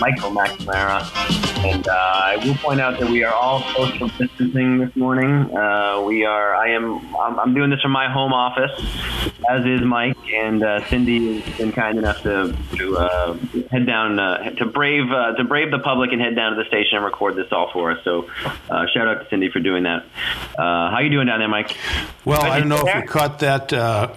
[0.00, 1.64] Michael McNamara.
[1.64, 5.54] And uh, I will point out that we are all social distancing this morning.
[5.56, 6.54] Uh, we are.
[6.54, 7.00] I am.
[7.16, 8.70] I'm, I'm, doing this from my home office,
[9.48, 10.16] as is Mike.
[10.32, 13.34] And uh, Cindy has been kind enough to to uh,
[13.70, 16.68] head down uh, to brave uh, to brave the public and head down to the
[16.68, 18.04] station and record this all for us.
[18.04, 18.28] So
[18.68, 20.04] shout out to Cindy for doing that.
[20.56, 21.76] how you doing down there, Mike?
[22.24, 23.72] Well, I don't know if you caught that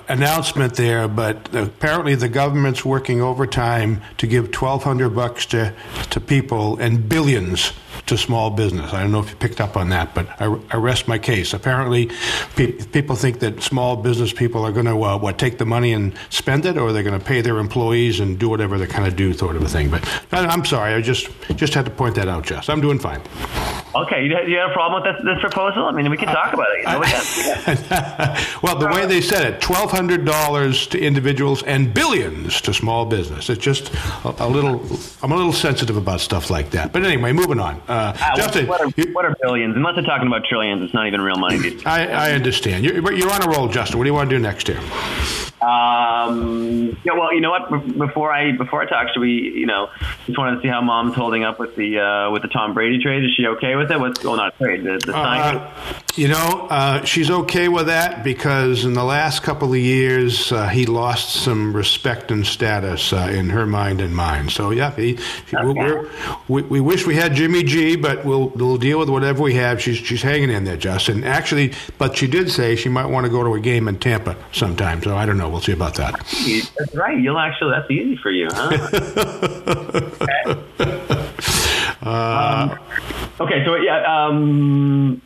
[0.07, 5.73] announcement there, but apparently the government's working overtime to give 1,200 bucks to
[6.09, 7.73] to people and billions billions
[8.09, 8.91] to small business.
[8.93, 11.53] I don't know if you picked up on that, but I, I rest my case.
[11.53, 12.11] Apparently,
[12.55, 15.93] pe- people think that small business people are going to uh, what take the money
[15.93, 19.07] and spend it, or they're going to pay their employees and do whatever they kind
[19.07, 19.89] of do, sort of a thing.
[19.89, 22.67] But I'm sorry, I just just had to point that out, Jess.
[22.69, 23.21] I'm doing fine.
[23.95, 25.85] Okay, you, you have a problem with this, this proposal?
[25.85, 26.79] I mean, we can talk about it.
[26.79, 27.07] You know, we
[28.61, 33.05] well, the way they said it, twelve hundred dollars to individuals and billions to small
[33.05, 33.49] business.
[33.49, 33.91] It's just
[34.23, 34.85] a, a, little.
[35.23, 36.93] I'm a little sensitive about stuff like that.
[36.93, 37.81] But anyway, moving on.
[37.87, 39.75] Uh, uh, Justin, what, are, what are billions?
[39.75, 41.77] Unless they're talking about trillions, it's not even real money.
[41.85, 42.85] I, I understand.
[42.85, 43.97] You're, you're on a roll, Justin.
[43.97, 44.79] What do you want to do next year?
[45.61, 47.97] Um, yeah, well, you know what?
[47.97, 49.89] Before I before I talk, should we, you know,
[50.25, 53.01] just wanted to see how mom's holding up with the uh, with the Tom Brady
[53.01, 53.23] trade.
[53.25, 53.99] Is she okay with it?
[53.99, 54.51] What's going on?
[54.53, 59.43] Trade the, the uh, You know, uh, she's okay with that because in the last
[59.43, 64.15] couple of years uh, he lost some respect and status uh, in her mind and
[64.15, 64.49] mine.
[64.49, 65.19] So yeah, he,
[65.53, 66.09] okay.
[66.47, 69.81] we we wish we had Jimmy G, but we'll we'll deal with whatever we have.
[69.81, 71.25] She's she's hanging in there, Justin.
[71.25, 74.37] Actually, but she did say she might want to go to a game in Tampa
[74.53, 75.03] sometime.
[75.03, 75.48] So I don't know.
[75.49, 76.13] We'll see about that.
[76.77, 77.19] That's right.
[77.19, 78.69] You'll actually, that's easy for you, huh?
[82.01, 82.79] uh, um,
[83.41, 85.21] okay, so yeah, um,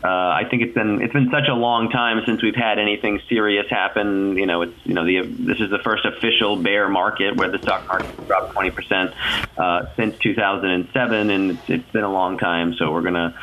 [0.02, 3.20] Uh, I think it's been, it's been such a long time since we've had anything
[3.28, 4.36] serious happen.
[4.36, 7.58] You know, it's you know the this is the first official bear market where the
[7.58, 9.14] stock market dropped 20 percent
[9.58, 12.74] uh, since 2007, and it's, it's been a long time.
[12.74, 13.34] So we're gonna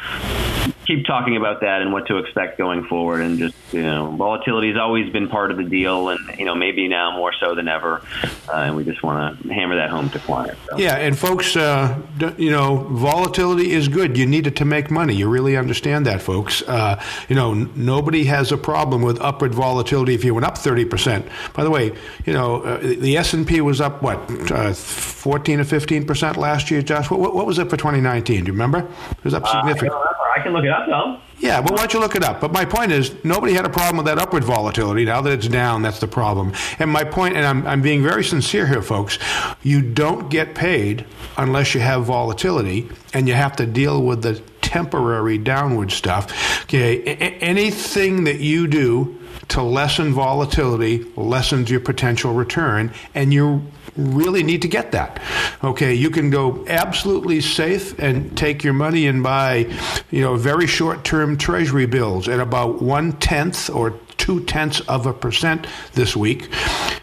[0.87, 3.21] keep talking about that and what to expect going forward.
[3.21, 6.55] And just you know, volatility has always been part of the deal, and you know
[6.55, 8.01] maybe now more so than ever.
[8.47, 10.59] Uh, and we just want to hammer that home to clients.
[10.69, 10.77] So.
[10.77, 12.01] Yeah, and folks, uh,
[12.37, 14.17] you know, volatility is good.
[14.17, 15.15] You need it to make money.
[15.15, 16.61] You really understand that, folks.
[16.61, 20.57] Uh, you know, n- nobody has a problem with upward volatility if you went up
[20.57, 21.27] thirty percent.
[21.53, 21.93] By the way,
[22.25, 24.17] you know, uh, the S and P was up what
[24.51, 26.81] uh, fourteen or fifteen percent last year.
[26.81, 28.45] Josh, what, what was it for 2019?
[28.45, 28.79] Do you remember?
[28.79, 29.99] It was up uh, significantly.
[30.37, 31.19] I can look it up though.
[31.39, 32.41] Yeah, but why don't you look it up?
[32.41, 35.05] But my point is, nobody had a problem with that upward volatility.
[35.05, 36.53] Now that it's down, that's the problem.
[36.79, 39.19] And my point, and I'm, I'm being very sincere here, folks,
[39.61, 41.05] you don't get paid
[41.37, 46.63] unless you have volatility, and you have to deal with the temporary downward stuff.
[46.63, 49.19] Okay, A- anything that you do
[49.49, 53.61] to lessen volatility lessens your potential return, and you
[53.97, 55.21] really need to get that.
[55.63, 59.71] Okay, you can go absolutely safe and take your money and buy,
[60.11, 65.13] you know, very short-term Treasury bills at about one tenth or two tenths of a
[65.13, 66.49] percent this week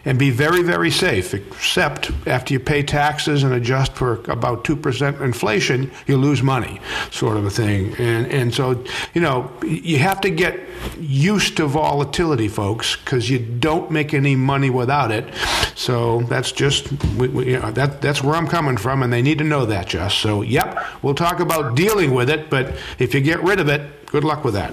[0.05, 5.21] and be very, very safe, except after you pay taxes and adjust for about 2%
[5.21, 6.81] inflation, you lose money,
[7.11, 7.95] sort of a thing.
[7.99, 8.85] And, and so,
[9.15, 10.61] you know, you have to get
[10.99, 15.33] used to volatility, folks, because you don't make any money without it.
[15.75, 19.23] So that's just, we, we, you know, that, that's where I'm coming from, and they
[19.23, 20.19] need to know that, just.
[20.19, 24.04] So, yep, we'll talk about dealing with it, but if you get rid of it,
[24.15, 24.73] good luck with that.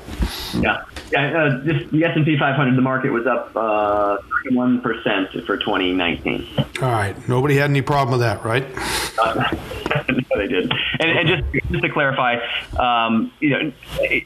[0.53, 1.41] Yeah, yeah.
[1.41, 5.57] Uh, just the S and P 500, the market was up uh, 31 percent for
[5.57, 6.47] 2019.
[6.57, 8.63] All right, nobody had any problem with that, right?
[9.17, 9.33] Uh,
[10.09, 10.71] no, they did.
[10.99, 12.35] And, and, just just to clarify,
[12.77, 13.71] um, you know,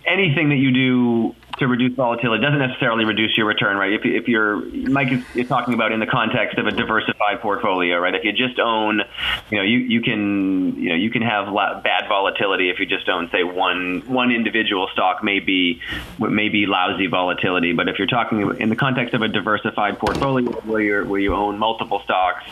[0.05, 3.93] anything that you do to reduce volatility doesn't necessarily reduce your return, right?
[3.93, 4.57] If, if you're
[4.89, 8.13] Mike is, is, talking about in the context of a diversified portfolio, right?
[8.13, 9.01] If you just own,
[9.49, 11.53] you know, you, you can you know you can have
[11.83, 15.81] bad volatility if you just own say one one individual stock may be
[16.19, 20.51] may be lousy volatility, but if you're talking in the context of a diversified portfolio
[20.61, 22.43] where you where you own multiple stocks,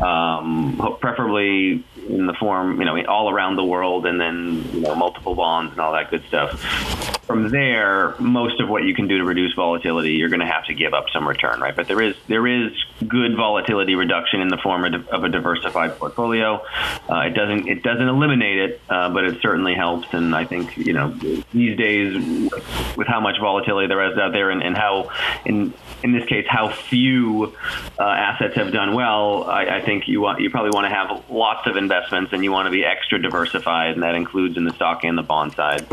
[0.00, 4.94] um, preferably in the form you know all around the world, and then you know
[4.94, 7.20] multiple bonds and all that good stuff.
[7.26, 10.64] From there, most of what you can do to reduce volatility, you're going to have
[10.66, 11.74] to give up some return, right?
[11.74, 12.72] But there is there is
[13.06, 16.64] good volatility reduction in the form of, a diversified portfolio.
[17.08, 20.08] Uh, it doesn't it doesn't eliminate it, uh, but it certainly helps.
[20.12, 21.10] And I think you know
[21.52, 22.50] these days
[22.96, 25.10] with how much volatility there is out there, and, and how
[25.44, 25.72] in
[26.02, 27.54] in this case how few
[28.00, 31.30] uh, assets have done well, I, I think you want you probably want to have
[31.30, 34.72] lots of investments, and you want to be extra diversified, and that includes in the
[34.72, 35.86] stock and the bond side,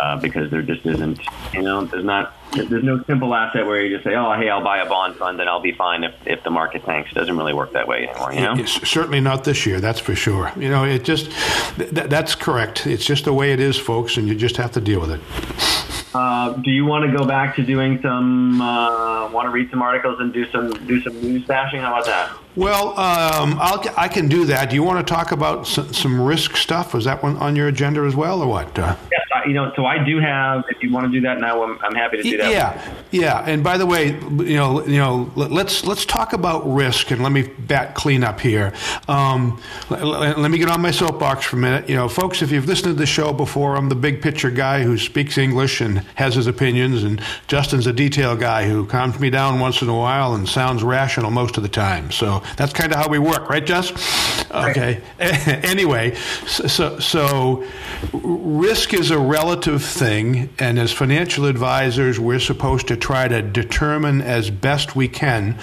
[0.00, 1.20] uh, because there just isn't
[1.52, 4.62] you know there's not there's no simple asset where you just say, oh, hey, I'll
[4.62, 7.10] buy a bond fund and I'll be fine if, if the market tanks.
[7.10, 8.54] It doesn't really work that way anymore, you know?
[8.56, 10.52] It's certainly not this year, that's for sure.
[10.56, 11.30] You know, it just,
[11.76, 12.86] th- that's correct.
[12.86, 15.20] It's just the way it is, folks, and you just have to deal with it.
[16.14, 18.60] Uh, do you want to go back to doing some?
[18.60, 21.80] Uh, want to read some articles and do some do some news bashing?
[21.80, 22.41] How about that?
[22.54, 23.58] Well, um,
[23.96, 24.68] i can do that.
[24.68, 26.94] Do you want to talk about some, some risk stuff?
[26.94, 28.78] Is that one on your agenda as well, or what?
[28.78, 29.72] Uh, yes, I, you know.
[29.74, 30.64] So I do have.
[30.68, 32.50] If you want to do that now, I'm, I'm happy to do that.
[32.50, 33.42] Yeah, yeah.
[33.46, 37.32] And by the way, you know, you know, let's let's talk about risk, and let
[37.32, 38.74] me back clean up here.
[39.08, 39.58] Um,
[39.88, 41.88] let, let me get on my soapbox for a minute.
[41.88, 44.82] You know, folks, if you've listened to the show before, I'm the big picture guy
[44.82, 49.30] who speaks English and has his opinions, and Justin's a detail guy who calms me
[49.30, 52.10] down once in a while and sounds rational most of the time.
[52.10, 53.92] So that's kind of how we work, right, Jess?
[54.50, 55.00] Okay.
[55.18, 56.14] anyway,
[56.46, 57.64] so, so
[58.12, 64.20] risk is a relative thing, and as financial advisors, we're supposed to try to determine
[64.20, 65.58] as best we can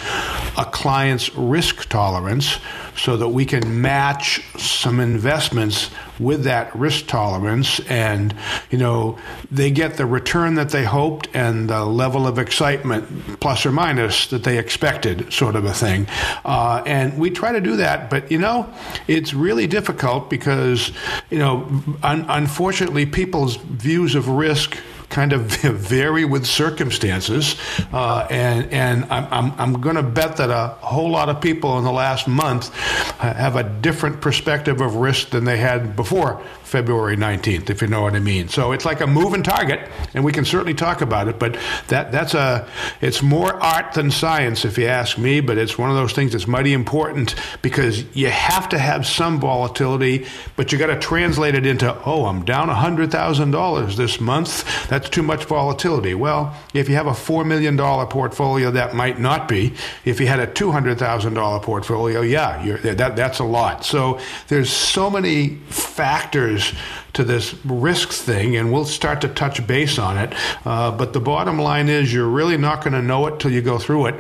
[0.57, 2.59] a client's risk tolerance
[3.00, 5.89] so that we can match some investments
[6.20, 7.79] with that risk tolerance.
[7.82, 8.36] And
[8.70, 9.18] you know
[9.51, 14.27] they get the return that they hoped and the level of excitement plus or minus
[14.27, 16.08] that they expected sort of a thing.
[16.44, 18.72] Uh, and we try to do that but you know
[19.08, 20.91] it's really difficult because
[21.29, 21.68] you know
[22.03, 24.77] un- unfortunately people's views of risk
[25.10, 27.56] kind of vary with circumstances.
[27.92, 31.78] Uh, and and I'm, I'm, I'm going to bet that a whole lot of people
[31.78, 32.74] in the last month
[33.20, 38.01] have a different perspective of risk than they had before February 19th, if you know
[38.01, 38.47] what I mean.
[38.47, 41.39] So it's like a moving target, and we can certainly talk about it.
[41.39, 41.57] But
[41.88, 42.67] that that's a
[43.01, 45.41] it's more art than science, if you ask me.
[45.41, 49.39] But it's one of those things that's mighty important because you have to have some
[49.39, 54.21] volatility, but you got to translate it into oh, I'm down hundred thousand dollars this
[54.21, 54.88] month.
[54.89, 56.13] That's too much volatility.
[56.13, 59.73] Well, if you have a four million dollar portfolio, that might not be.
[60.05, 63.85] If you had a two hundred thousand dollar portfolio, yeah, that that's a lot.
[63.85, 65.57] So there's so many
[66.00, 66.72] factors
[67.12, 70.34] to this risk thing, and we'll start to touch base on it.
[70.65, 73.62] Uh, but the bottom line is, you're really not going to know it till you
[73.62, 74.15] go through it,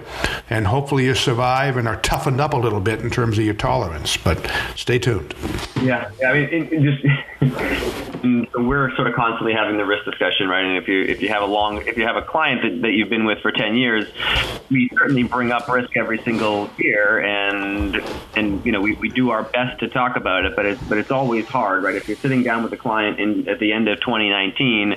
[0.49, 3.53] and hopefully you survive and are toughened up a little bit in terms of your
[3.53, 4.17] tolerance.
[4.17, 4.45] But
[4.75, 5.33] stay tuned.
[5.81, 10.49] Yeah, I mean, it, it just Mm, we're sort of constantly having the risk discussion,
[10.49, 10.65] right?
[10.65, 12.91] And if you if you have a long if you have a client that, that
[12.91, 14.07] you've been with for ten years,
[14.69, 17.95] we certainly bring up risk every single year, and
[18.35, 20.97] and you know we, we do our best to talk about it, but it's but
[20.97, 21.95] it's always hard, right?
[21.95, 24.95] If you're sitting down with a client in at the end of 2019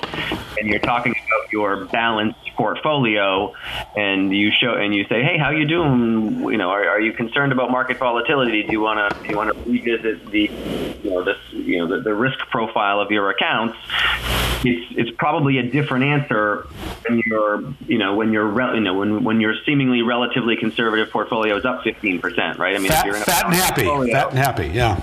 [0.57, 3.53] and you're talking about your balanced portfolio,
[3.95, 6.43] and you show and you say, hey, how you doing?
[6.43, 8.63] You know, are, are you concerned about market volatility?
[8.63, 10.49] Do you want to you want to revisit the
[11.03, 13.77] you know this you know the, the risk profile of your accounts?
[14.65, 16.67] It's it's probably a different answer
[17.07, 21.09] when you're you know when you're re- you know when when your seemingly relatively conservative
[21.11, 22.75] portfolio is up 15 percent, right?
[22.75, 25.01] I mean, fat, fat and happy, fat and happy, yeah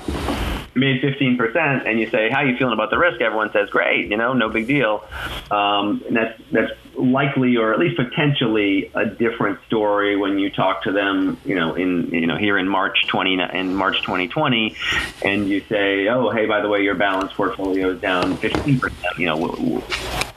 [0.75, 3.21] made 15% and you say, how you feeling about the risk?
[3.21, 5.05] Everyone says, great, you know, no big deal.
[5.51, 10.85] Um, and that's, that's likely or at least potentially a different story when you talk
[10.85, 14.77] to them, you know, in, you know, here in March 20, in March 2020,
[15.25, 19.27] and you say, oh, hey, by the way, your balance portfolio is down 15%, you
[19.27, 19.83] know,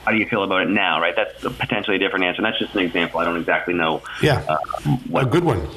[0.04, 1.16] how do you feel about it now, right?
[1.16, 2.38] That's a potentially a different answer.
[2.38, 3.20] And that's just an example.
[3.20, 4.02] I don't exactly know.
[4.22, 4.58] Yeah, uh,
[5.08, 5.68] what, a good one.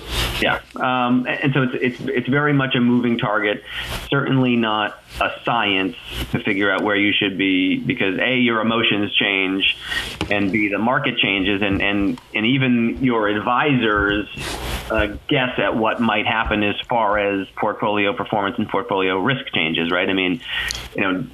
[0.41, 3.63] Yeah, um, and so it's, it's it's very much a moving target.
[4.11, 5.97] Certainly not a science
[6.33, 9.77] to figure out where you should be because a your emotions change,
[10.31, 14.29] and b the market changes, and and and even your advisors
[14.91, 19.91] uh, guess at what might happen as far as portfolio performance and portfolio risk changes.
[19.91, 20.09] Right?
[20.09, 20.41] I mean,
[20.95, 21.27] you know,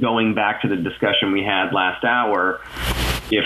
[0.00, 2.60] going back to the discussion we had last hour,
[3.30, 3.44] if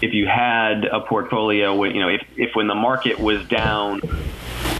[0.00, 4.00] if you had a portfolio, you know, if, if when the market was down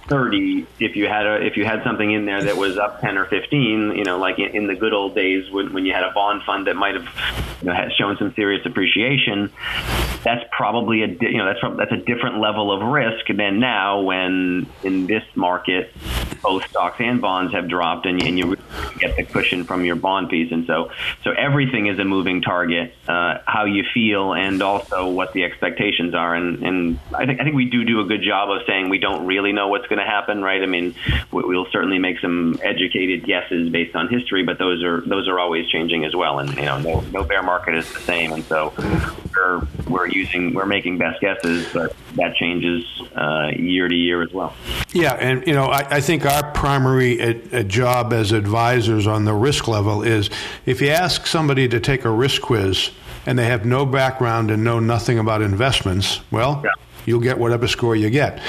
[0.09, 3.19] 30 if you had a if you had something in there that was up 10
[3.19, 6.03] or 15 you know like in, in the good old days when, when you had
[6.03, 7.09] a bond fund that might have
[7.61, 9.53] you know, shown some serious appreciation
[10.29, 14.67] that's probably a you know that's that's a different level of risk than now when
[14.83, 15.91] in this market
[16.43, 18.57] both stocks and bonds have dropped and, and you
[18.99, 20.91] get the cushion from your bond piece and so
[21.25, 26.15] so everything is a moving target uh, how you feel and also what the expectations
[26.15, 28.91] are and and I think I think we do do a good job of saying
[28.91, 30.63] we don't really know what's going to happen, right?
[30.63, 30.95] I mean,
[31.33, 35.69] we'll certainly make some educated guesses based on history, but those are those are always
[35.69, 36.39] changing as well.
[36.39, 38.75] And you know, no, no bear market is the same, and so
[39.35, 42.85] we're we're using we're making best guesses, but that changes
[43.17, 44.55] uh, year to year as well.
[44.93, 49.25] Yeah, and you know, I, I think our primary a, a job as advisors on
[49.25, 50.31] the risk level is
[50.67, 52.91] if you ask somebody to take a risk quiz
[53.27, 56.63] and they have no background and know nothing about investments, well.
[56.65, 56.71] Yeah
[57.09, 58.41] you'll get whatever score you get.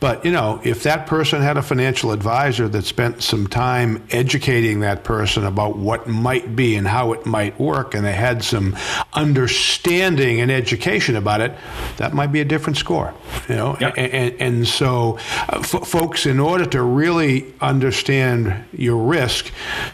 [0.00, 4.80] But, you know, if that person had a financial advisor that spent some time educating
[4.80, 8.76] that person about what might be and how it might work, and they had some
[9.12, 11.56] understanding and education about it,
[11.96, 13.14] that might be a different score,
[13.48, 13.76] you know?
[13.80, 13.94] Yep.
[13.96, 19.50] And, and, and, so, uh, f- folks, in order to really understand your risk,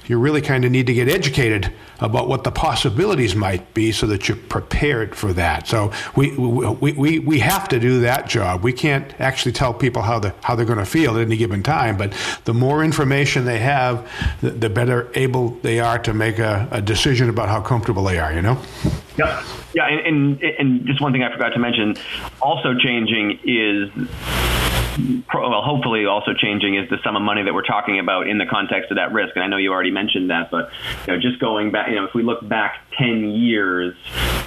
[0.06, 4.06] you really kind of need to get educated about what the possibilities might be so
[4.06, 5.66] that you're prepared for that.
[5.68, 8.62] So we, we, we, we have to do that job.
[8.62, 11.62] We can't actually tell people how, the, how they're going to feel at any given
[11.62, 12.12] time, but
[12.44, 14.08] the more information they have,
[14.40, 18.18] the, the better able they are to make a, a, decision about how comfortable they
[18.18, 18.60] are, you know?
[19.16, 19.42] Yeah.
[19.74, 19.88] Yeah.
[19.88, 21.96] And, and, and just one thing I forgot to mention
[22.40, 23.90] also changing is
[25.32, 28.46] well, hopefully also changing is the sum of money that we're talking about in the
[28.46, 29.34] context of that risk.
[29.34, 30.70] And I know you already mentioned that, but
[31.06, 33.94] you know, just going back, you know, if we look back 10 years,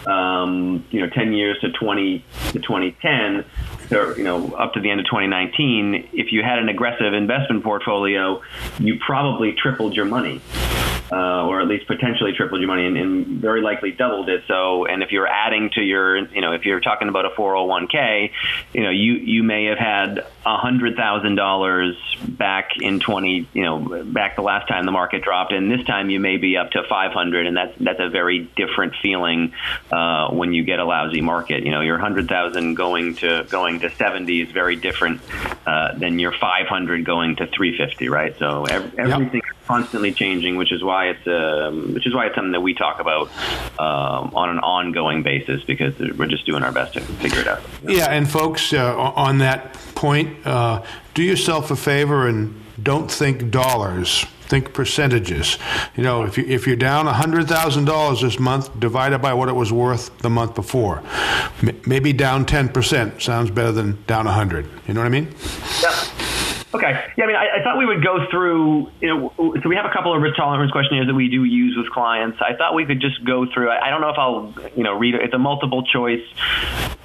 [0.06, 3.46] um, you know, 10 years to 20 to 2010,
[3.92, 7.63] or, you know, up to the end of 2019, if you had an aggressive investment
[7.63, 8.42] portfolio,
[8.80, 10.42] you probably tripled your money
[11.12, 14.44] uh, or at least potentially tripled your money and, and, very likely doubled it.
[14.48, 18.32] So, and if you're adding to your, you know, if you're talking about a 401k,
[18.74, 21.96] you know, you, you may have had a hundred thousand dollars
[22.28, 25.54] back in 20, you know, back the last time the market dropped.
[25.54, 27.48] And this time you may be up to 500.
[27.48, 29.54] And that's, that's a very different feeling,
[29.92, 33.80] uh, when you get a lousy market, you know, your hundred thousand going to, going
[33.82, 35.22] to 70 is very different,
[35.66, 38.36] uh, than your 500 going to 350, right?
[38.40, 39.57] So every, everything yep.
[39.68, 42.62] Is constantly changing, which is why why it's um, which is why it's something that
[42.62, 43.30] we talk about
[43.80, 47.62] um, on an ongoing basis because we're just doing our best to figure it out.
[47.84, 50.84] Yeah, and folks, uh, on that point, uh,
[51.14, 54.26] do yourself a favor and don't think dollars.
[54.48, 55.58] Think percentages.
[55.98, 59.56] You know, if, you, if you're down $100,000 this month, divide it by what it
[59.56, 61.04] was worth the month before.
[61.62, 64.66] M- maybe down 10% sounds better than down 100.
[64.88, 65.36] You know what I mean?
[65.84, 66.37] Yeah.
[66.74, 67.12] Okay.
[67.16, 69.86] Yeah, I mean, I, I, thought we would go through, you know, so we have
[69.86, 72.40] a couple of risk tolerance questionnaires that we do use with clients.
[72.42, 74.94] I thought we could just go through, I, I don't know if I'll, you know,
[74.94, 75.22] read it.
[75.22, 76.26] It's a multiple choice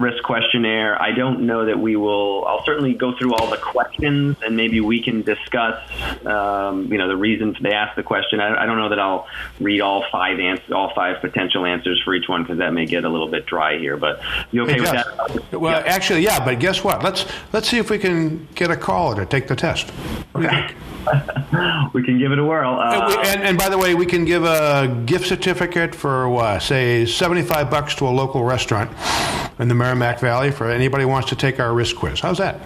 [0.01, 1.01] risk questionnaire.
[1.01, 4.81] I don't know that we will, I'll certainly go through all the questions and maybe
[4.81, 5.81] we can discuss,
[6.27, 8.41] um, you know, the reasons they asked the question.
[8.41, 9.29] I, I, don't know that I'll
[9.61, 13.05] read all five answers, all five potential answers for each one because that may get
[13.05, 15.53] a little bit dry here, but you okay hey, with that?
[15.53, 15.93] Well, yeah.
[15.93, 17.05] actually, yeah, but guess what?
[17.05, 19.91] Let's, let's see if we can get a caller to take the test.
[20.33, 20.75] What okay.
[21.93, 22.79] we can give it a whirl.
[22.79, 27.05] Uh, and, and, by the way, we can give a gift certificate for, what, say,
[27.07, 28.91] 75 bucks to a local restaurant
[29.59, 32.21] in the Merrimack Valley for anybody who wants to take our risk quiz.
[32.21, 32.61] How's that?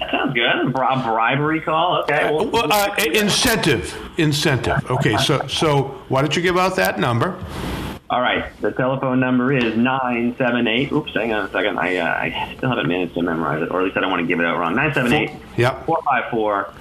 [0.00, 0.42] That sounds good.
[0.42, 2.02] A bribery call.
[2.02, 2.32] Okay.
[2.32, 3.96] Well, well uh, incentive.
[4.16, 4.90] Incentive.
[4.90, 5.16] Okay.
[5.18, 7.38] So, so why don't you give out that number?
[8.12, 8.44] All right.
[8.60, 10.92] The telephone number is 978.
[10.92, 11.78] Oops, hang on a second.
[11.78, 14.20] I, uh, I still haven't managed to memorize it, or at least I don't want
[14.20, 14.74] to give it out wrong.
[14.74, 15.86] 978 yep.
[15.86, 16.74] 454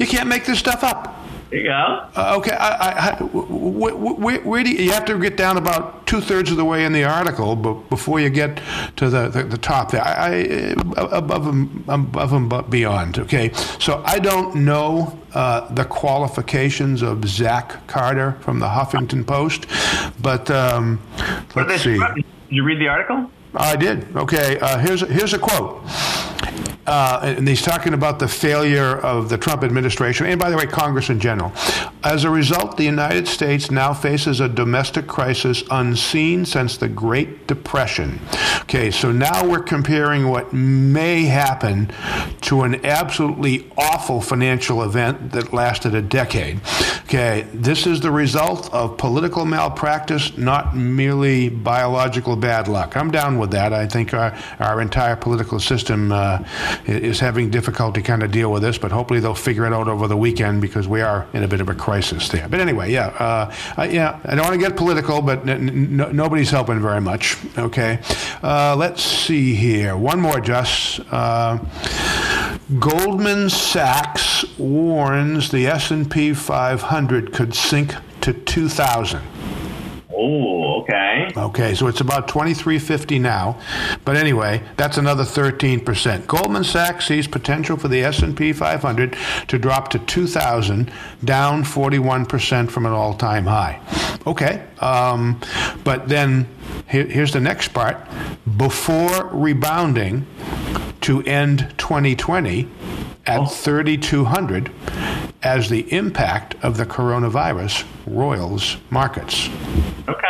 [0.00, 1.16] you can't make this stuff up.
[1.52, 1.68] You.
[1.70, 6.06] Uh, okay, I, I, where, where, where, do you, you, have to get down about
[6.06, 8.62] two thirds of the way in the article, but before you get
[8.96, 13.18] to the, the, the top there, I, I, above and above and beyond.
[13.18, 19.66] Okay, so I don't know uh, the qualifications of Zach Carter from the Huffington Post,
[20.22, 21.00] but um,
[21.56, 21.98] let's see.
[21.98, 23.28] Did you read the article?
[23.54, 24.16] I did.
[24.16, 25.82] Okay, uh, here's here's a quote
[26.90, 30.66] uh, and he's talking about the failure of the Trump administration, and by the way,
[30.66, 31.52] Congress in general.
[32.02, 37.46] As a result, the United States now faces a domestic crisis unseen since the Great
[37.46, 38.18] Depression.
[38.62, 41.92] Okay, so now we're comparing what may happen
[42.40, 46.60] to an absolutely awful financial event that lasted a decade.
[47.04, 52.96] Okay, this is the result of political malpractice, not merely biological bad luck.
[52.96, 53.72] I'm down with that.
[53.72, 56.44] I think our, our entire political system uh,
[56.86, 60.06] is having difficulty kind of deal with this, but hopefully they'll figure it out over
[60.06, 62.48] the weekend because we are in a bit of a crisis there.
[62.48, 66.16] But anyway, yeah, uh, I, yeah, I don't want to get political, but n- n-
[66.16, 67.36] nobody's helping very much.
[67.58, 67.98] Okay,
[68.42, 69.96] uh, let's see here.
[69.96, 71.00] One more, Just.
[71.10, 71.58] Uh,
[72.78, 79.20] Goldman Sachs warns the S&P 500 could sink to 2000.
[80.22, 81.30] Oh, okay.
[81.34, 83.58] Okay, so it's about 2350 now.
[84.04, 86.26] But anyway, that's another 13%.
[86.26, 89.16] Goldman Sachs sees potential for the S&P 500
[89.48, 90.92] to drop to 2000,
[91.24, 93.80] down 41% from an all-time high.
[94.26, 94.62] Okay.
[94.80, 95.40] Um,
[95.84, 96.46] but then
[96.88, 97.96] here, here's the next part.
[98.58, 100.26] Before rebounding
[101.02, 102.68] to end 2020
[103.26, 103.46] at oh.
[103.46, 104.70] 3200
[105.42, 109.48] as the impact of the coronavirus roils markets.
[110.08, 110.26] Okay.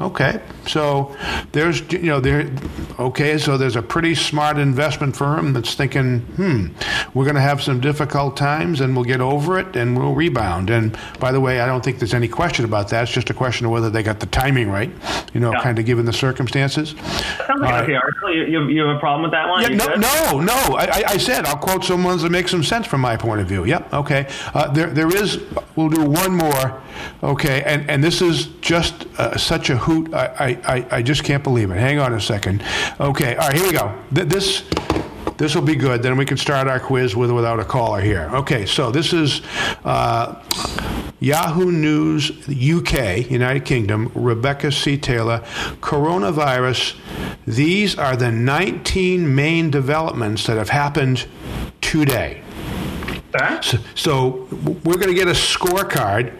[0.00, 0.40] Okay.
[0.66, 1.14] So
[1.52, 2.50] there's you know there
[2.98, 6.66] okay, so there's a pretty smart investment firm that's thinking, "Hmm,
[7.12, 10.70] we're going to have some difficult times and we'll get over it and we'll rebound."
[10.70, 13.04] And by the way, I don't think there's any question about that.
[13.04, 14.90] It's just a question of whether they got the timing right,
[15.32, 15.62] you know, yeah.
[15.62, 16.94] kind of given the circumstances.
[16.94, 18.34] That sounds like uh, okay article.
[18.34, 19.62] You, you, you, have a problem with that one?
[19.62, 20.76] Yeah, no, no, no.
[20.76, 23.48] I, I said I'll quote some ones that make some sense from my point of
[23.48, 23.64] view.
[23.64, 23.92] Yep.
[23.94, 24.28] Okay.
[24.52, 25.40] Uh, there there is
[25.76, 26.82] we'll do one more.
[27.22, 30.14] Okay, and and this is just uh, such a hoot.
[30.14, 31.76] I, I, I just can't believe it.
[31.76, 32.62] Hang on a second.
[33.00, 33.96] Okay, all right, here we go.
[34.12, 34.62] This
[35.36, 36.02] this will be good.
[36.02, 38.30] Then we can start our quiz with or without a caller here.
[38.32, 39.42] Okay, so this is
[39.84, 40.42] uh,
[41.20, 44.96] Yahoo News UK, United Kingdom, Rebecca C.
[44.96, 45.40] Taylor,
[45.80, 46.96] coronavirus
[47.46, 51.26] These are the 19 main developments that have happened
[51.80, 52.42] today.
[53.62, 54.48] So, so
[54.84, 56.32] we're going to get a scorecard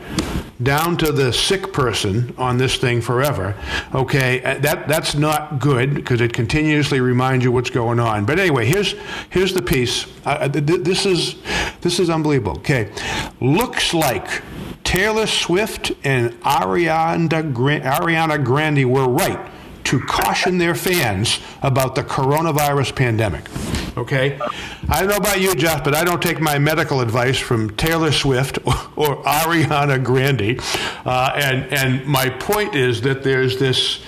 [0.63, 3.55] down to the sick person on this thing forever.
[3.95, 8.25] Okay, uh, that that's not good because it continuously reminds you what's going on.
[8.25, 8.95] But anyway, here's
[9.31, 10.07] here's the piece.
[10.25, 11.37] Uh, th- this is
[11.81, 12.59] this is unbelievable.
[12.59, 12.91] Okay,
[13.41, 14.43] looks like
[14.85, 19.51] Taylor Swift and Ariana Ariana Grande were right
[19.85, 23.49] to caution their fans about the coronavirus pandemic.
[23.97, 24.39] Okay?
[24.89, 28.11] I don't know about you, Jeff, but I don't take my medical advice from Taylor
[28.11, 30.61] Swift or, or Ariana Grande.
[31.07, 34.01] Uh, and, and my point is that there's this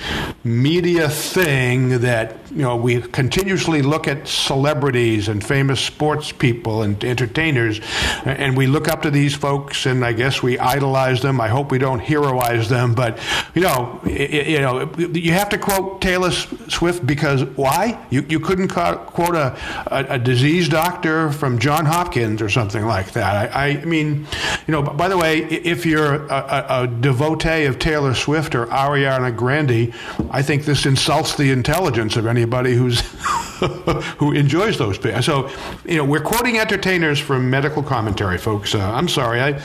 [0.43, 7.03] media thing that, you know, we continuously look at celebrities and famous sports people and
[7.05, 7.81] entertainers,
[8.25, 11.41] and we look up to these folks, and I guess we idolize them.
[11.41, 13.19] I hope we don't heroize them, but,
[13.55, 18.01] you know, you know, you have to quote Taylor Swift because why?
[18.09, 23.11] You, you couldn't quote a, a, a disease doctor from John Hopkins or something like
[23.13, 23.55] that.
[23.55, 24.29] I, I mean,
[24.69, 28.67] you know, by the way, if you're a, a, a devotee of Taylor Swift or
[28.67, 29.93] Ariana Grande,
[30.31, 33.01] I think this insults the intelligence of anybody who's
[34.19, 35.01] who enjoys those.
[35.25, 35.51] So,
[35.85, 38.73] you know, we're quoting entertainers from medical commentary, folks.
[38.73, 39.61] Uh, I'm sorry, I,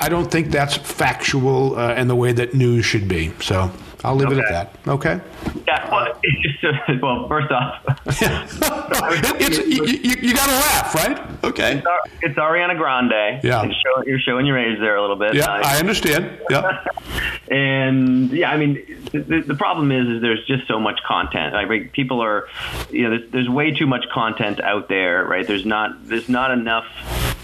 [0.00, 3.34] I don't think that's factual uh, in the way that news should be.
[3.42, 3.70] So.
[4.04, 4.38] I'll leave okay.
[4.38, 4.90] it at that.
[4.90, 5.20] Okay.
[5.66, 5.90] Yeah.
[5.90, 11.44] Well, just, well first off, it's, you, you, you got to laugh, right?
[11.44, 11.78] Okay.
[11.78, 13.40] It's, it's Ariana Grande.
[13.44, 13.62] Yeah.
[13.62, 15.34] Show, you're showing your age there a little bit.
[15.34, 16.40] Yeah, uh, I understand.
[16.50, 16.84] Yeah.
[17.50, 21.54] and yeah, I mean, the, the, problem is, is there's just so much content.
[21.54, 22.48] Like people are,
[22.90, 25.46] you know, there's, there's way too much content out there, right?
[25.46, 26.84] There's not there's not enough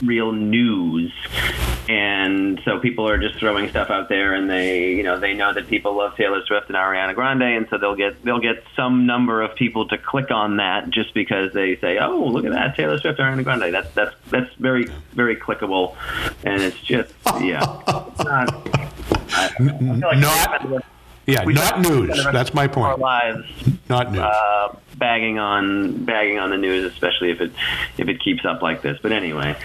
[0.03, 1.13] real news.
[1.89, 5.55] And so people are just throwing stuff out there and they you know they know
[5.55, 7.43] that people love Taylor Swift and Ariana Grande.
[7.43, 11.15] And so they'll get they'll get some number of people to click on that just
[11.15, 13.73] because they say oh look at that Taylor Swift Ariana Grande.
[13.73, 15.97] That's that's that's very very clickable.
[16.45, 17.61] And it's just yeah.
[18.09, 18.69] It's not
[19.31, 20.85] I, I like not
[21.27, 22.25] yeah not news.
[22.33, 22.99] that's my point.
[23.89, 24.21] not news.
[24.21, 27.53] uh, bagging on bagging on the news, especially if it
[27.97, 28.99] if it keeps up like this.
[29.01, 29.57] But anyway,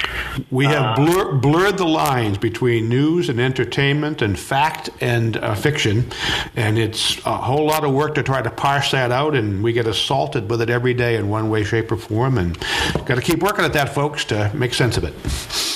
[0.52, 5.56] we have uh, blur, blurred the lines between news and entertainment and fact and uh,
[5.56, 6.12] fiction,
[6.56, 9.36] and it's a whole lot of work to try to parse that out.
[9.36, 12.38] And we get assaulted with it every day in one way, shape, or form.
[12.38, 12.58] And
[13.06, 15.14] got to keep working at that, folks, to make sense of it.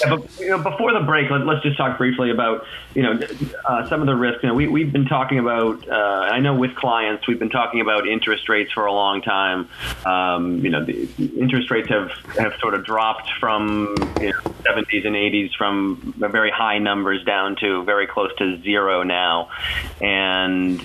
[0.06, 3.20] Yeah, but, you know, before the break, let, us just talk briefly about you know
[3.65, 4.43] uh, some of the risks.
[4.43, 5.88] You know, we we've been talking about.
[5.88, 9.46] Uh, I know with clients, we've been talking about interest rates for a long time
[9.47, 9.69] time.
[10.05, 15.05] Um, you know, the interest rates have, have sort of dropped from you know, 70s
[15.05, 19.49] and 80s from very high numbers down to very close to zero now,
[20.01, 20.79] and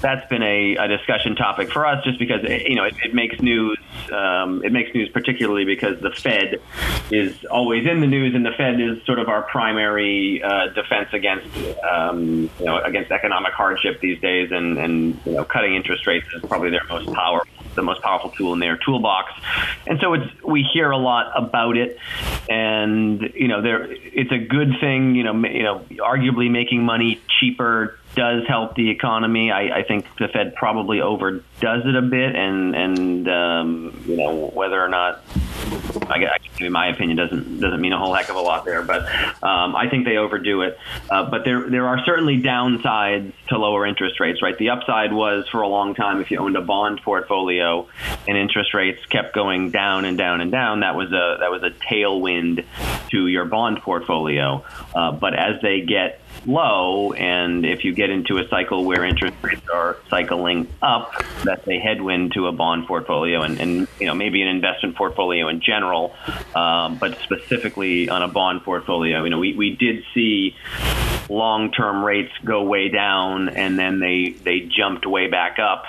[0.00, 3.40] that's been a, a discussion topic for us just because you know it, it makes
[3.40, 3.78] news.
[4.12, 6.60] Um, it makes news particularly because the Fed
[7.10, 11.08] is always in the news, and the Fed is sort of our primary uh, defense
[11.12, 11.46] against
[11.84, 16.26] um, you know against economic hardship these days, and and you know cutting interest rates
[16.34, 19.32] is probably their most powerful the most powerful tool in their toolbox.
[19.86, 21.98] And so it's we hear a lot about it,
[22.48, 25.14] and you know, there it's a good thing.
[25.14, 29.50] You know, you know, arguably making money cheaper does help the economy.
[29.52, 34.50] I, I think the Fed probably overdoes it a bit, and and um, you know
[34.52, 35.22] whether or not
[36.10, 38.82] I guess, my opinion, doesn't doesn't mean a whole heck of a lot there.
[38.82, 39.02] But
[39.42, 40.78] um, I think they overdo it.
[41.10, 44.42] Uh, but there there are certainly downsides to lower interest rates.
[44.42, 47.88] Right, the upside was for a long time if you owned a bond portfolio
[48.26, 51.62] and interest rates kept going down and down and down, that was a that was
[51.62, 52.64] a tailwind
[53.10, 54.64] to your bond portfolio.
[54.94, 59.36] Uh, but as they get low, and if you get into a cycle where interest
[59.42, 61.12] rates are cycling up,
[61.44, 65.48] that's a headwind to a bond portfolio, and, and you know maybe an investment portfolio
[65.48, 66.14] in general,
[66.54, 69.24] um, but specifically on a bond portfolio.
[69.24, 70.54] You know, we, we did see
[71.28, 75.86] long-term rates go way down, and then they they jumped way back up.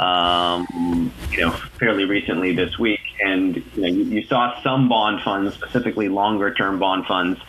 [0.00, 5.22] Um, you know, fairly recently this week, and you, know, you, you saw some bond
[5.22, 7.40] funds, specifically longer-term bond funds,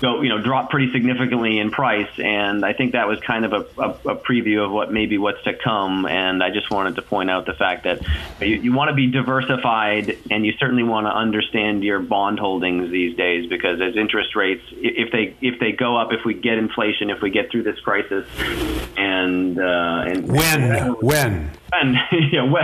[0.00, 3.52] go you know drop pretty significantly in price, and I think that was kind of
[3.52, 6.06] a, a, a preview of what maybe what's to come.
[6.06, 8.02] And I just wanted to point out the fact that
[8.40, 12.90] you, you want to be diversified, and you certainly want to understand your bond holdings
[12.90, 16.58] these days because as interest rates, if they if they go up, if we get
[16.58, 18.26] inflation, if we get through this crisis,
[18.96, 20.94] and uh, and when?
[21.00, 21.96] When and
[22.32, 22.58] you know,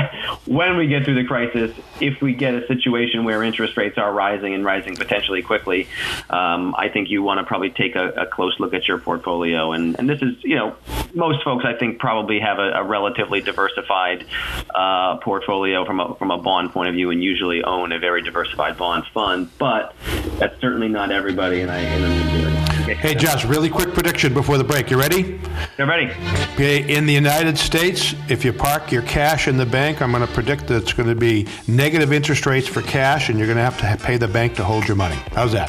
[0.47, 4.13] when, we get through the crisis, if we get a situation where interest rates are
[4.13, 5.89] rising and rising potentially quickly,
[6.31, 9.73] um, I think you want to probably take a, a, close look at your portfolio.
[9.73, 10.77] And, and this is, you know,
[11.15, 14.27] most folks I think probably have a, a relatively diversified
[14.75, 18.23] uh, portfolio from a, from a bond point of view and usually own a very
[18.23, 19.51] diversified bond fund.
[19.59, 19.95] But
[20.39, 21.61] that's certainly not everybody.
[21.61, 22.56] And I, and
[22.95, 24.93] Hey, Josh, really quick prediction before the break.
[24.93, 25.41] You ready?
[25.77, 26.13] I'm ready.
[26.55, 30.25] Okay, in the United States, if you park your cash in the bank, I'm going
[30.25, 33.57] to predict that it's going to be negative interest rates for cash, and you're going
[33.57, 35.17] to have to pay the bank to hold your money.
[35.33, 35.69] How's that?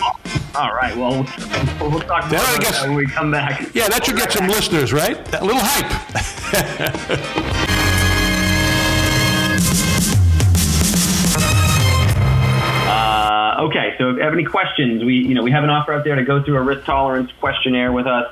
[0.56, 0.96] All right.
[0.96, 1.24] Well,
[1.82, 3.74] we'll talk about that when we come back.
[3.74, 5.18] Yeah, that should get some listeners, right?
[5.34, 7.44] A little hype.
[13.58, 16.04] Okay, so if you have any questions, we you know we have an offer out
[16.04, 18.32] there to go through a risk tolerance questionnaire with us,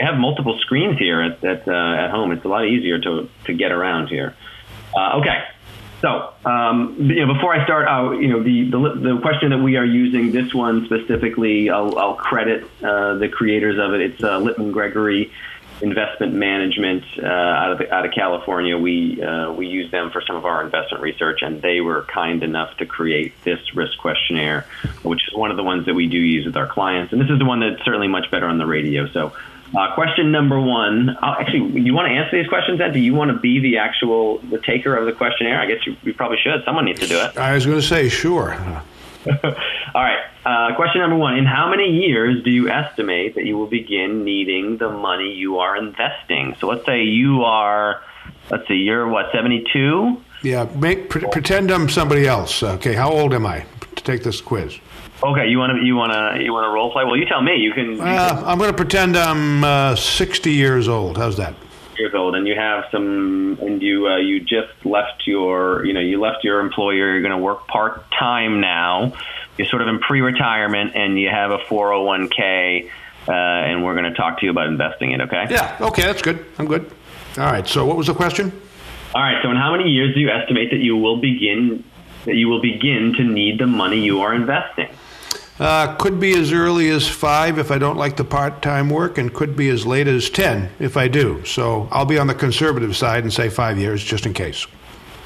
[0.01, 2.33] I have multiple screens here at at, uh, at home.
[2.33, 4.35] It's a lot easier to to get around here.
[4.97, 5.45] Uh, okay.
[6.01, 9.59] So, um, you know, before I start, uh, you know, the, the, the question that
[9.59, 14.03] we are using, this one specifically, I'll, I'll credit uh, the creators of it.
[14.03, 15.33] It's uh, Litman Gregory
[15.81, 18.77] Investment Management uh, out of out of California.
[18.79, 22.43] We uh, we use them for some of our investment research, and they were kind
[22.43, 24.67] enough to create this risk questionnaire,
[25.03, 27.13] which is one of the ones that we do use with our clients.
[27.13, 29.07] And this is the one that's certainly much better on the radio.
[29.09, 29.33] So.
[29.77, 31.09] Uh, question number one.
[31.09, 32.93] Uh, actually, you want to answer these questions, Ed?
[32.93, 35.59] Do you want to be the actual the taker of the questionnaire?
[35.59, 36.63] I guess you, you probably should.
[36.65, 37.37] Someone needs to do it.
[37.37, 38.57] I was going to say, sure.
[39.95, 40.25] All right.
[40.45, 41.37] Uh, question number one.
[41.39, 45.59] In how many years do you estimate that you will begin needing the money you
[45.59, 46.57] are investing?
[46.61, 48.03] So let's say you are,
[48.51, 50.21] let's see, you're what, 72?
[50.43, 52.63] Yeah, make, pre- pretend I'm somebody else.
[52.63, 53.65] Okay, how old am I
[53.97, 54.79] to take this quiz?
[55.23, 57.05] Okay, you want to you want to you want to role play?
[57.05, 57.57] Well, you tell me.
[57.57, 57.93] You can.
[57.93, 61.17] You uh, can I'm going to pretend I'm uh, 60 years old.
[61.17, 61.55] How's that?
[61.99, 66.01] Years old, and you have some, and you uh, you just left your, you know,
[66.01, 67.13] you left your employer.
[67.13, 69.13] You're going to work part time now.
[69.57, 72.91] You're sort of in pre-retirement, and you have a 401k,
[73.29, 75.21] uh, and we're going to talk to you about investing it.
[75.21, 75.47] Okay?
[75.51, 75.77] Yeah.
[75.81, 76.45] Okay, that's good.
[76.59, 76.91] I'm good.
[77.39, 77.67] All right.
[77.67, 78.51] So, what was the question?
[79.15, 79.41] All right.
[79.43, 81.85] So, in how many years do you estimate that you will begin
[82.25, 84.89] that you will begin to need the money you are investing?
[85.61, 89.19] Uh, could be as early as five if I don't like the part time work,
[89.19, 91.45] and could be as late as 10 if I do.
[91.45, 94.67] So I'll be on the conservative side and say five years just in case.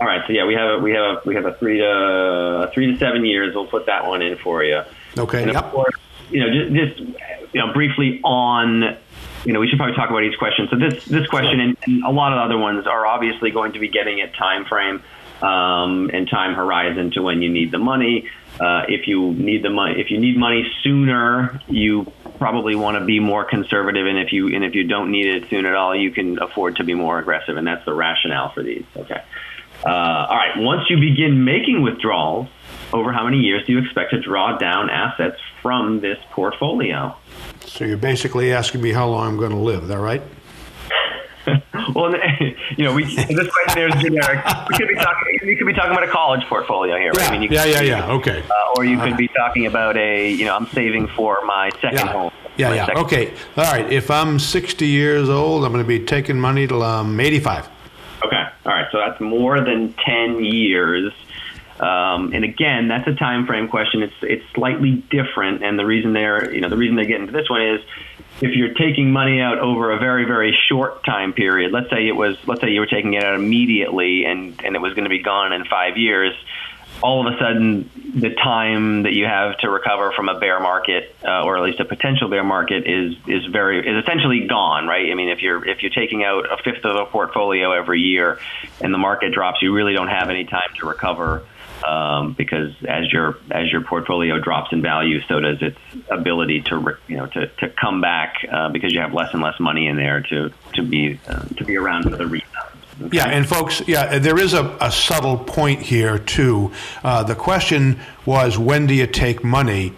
[0.01, 0.23] All right.
[0.27, 2.99] So yeah, we have a, we have a, we have a three to three to
[2.99, 3.55] seven years.
[3.55, 4.83] We'll put that one in for you.
[5.17, 5.43] Okay.
[5.43, 5.73] And of yep.
[5.73, 5.95] course,
[6.31, 7.19] you know, just, just
[7.55, 8.99] you know, briefly on
[9.45, 10.69] you know, we should probably talk about each question.
[10.71, 13.79] So this this question and, and, a lot of other ones are obviously going to
[13.79, 15.03] be getting at time frame
[15.42, 18.29] um, and time horizon to when you need the money.
[18.61, 23.05] Uh, if you need the money, if you need money sooner, you probably want to
[23.05, 25.94] be more conservative, and if you and if you don't need it soon at all,
[25.94, 28.85] you can afford to be more aggressive, and that's the rationale for these.
[28.96, 29.22] Okay.
[29.85, 30.57] Uh, all right.
[30.57, 32.48] Once you begin making withdrawals,
[32.92, 37.16] over how many years do you expect to draw down assets from this portfolio?
[37.66, 39.85] So you're basically asking me how long I'm going to live.
[39.85, 40.22] Is that right?
[41.95, 42.15] well,
[42.77, 44.45] you know, we this question is generic.
[44.69, 45.39] We could be talking.
[45.43, 47.23] You could be talking about a college portfolio here, right?
[47.23, 48.11] Yeah, I mean, you yeah, yeah, yeah.
[48.13, 48.43] Okay.
[48.43, 51.99] Uh, or you could be talking about a, you know, I'm saving for my second
[51.99, 52.13] yeah.
[52.13, 52.33] home.
[52.57, 52.87] Yeah, yeah.
[52.87, 53.05] Second.
[53.05, 53.33] Okay.
[53.57, 53.91] All right.
[53.91, 57.69] If I'm 60 years old, I'm going to be taking money till I'm 85.
[58.25, 58.37] Okay.
[58.67, 58.87] All right.
[58.91, 61.13] So that's more than 10 years.
[61.81, 64.03] Um, and again, that's a time frame question.
[64.03, 67.33] It's it's slightly different, and the reason they're you know the reason they get into
[67.33, 67.81] this one is
[68.40, 71.72] if you're taking money out over a very very short time period.
[71.72, 74.81] Let's say it was let's say you were taking it out immediately, and and it
[74.81, 76.35] was going to be gone in five years.
[77.01, 81.14] All of a sudden, the time that you have to recover from a bear market,
[81.24, 85.11] uh, or at least a potential bear market, is is very is essentially gone, right?
[85.11, 88.40] I mean, if you're if you're taking out a fifth of a portfolio every year,
[88.81, 91.44] and the market drops, you really don't have any time to recover
[91.88, 95.79] um, because as your as your portfolio drops in value, so does its
[96.11, 99.59] ability to you know to, to come back uh, because you have less and less
[99.59, 102.68] money in there to to be uh, to be around for the rebound.
[103.01, 103.16] Okay.
[103.16, 106.72] Yeah, and folks, yeah, there is a, a subtle point here too.
[107.05, 109.92] Uh, the question was, when do you take money?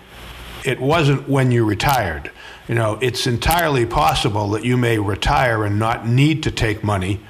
[0.67, 2.31] It wasn't when you retired.
[2.69, 7.21] You know, it's entirely possible that you may retire and not need to take money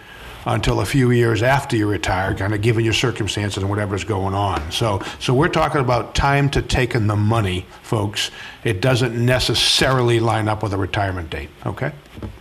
[0.47, 4.35] until a few years after you retire, kind of given your circumstances and whatever's going
[4.35, 4.71] on.
[4.71, 8.31] So, so we're talking about time to take in the money, folks.
[8.65, 11.51] It doesn't necessarily line up with a retirement date.
[11.67, 11.93] Okay.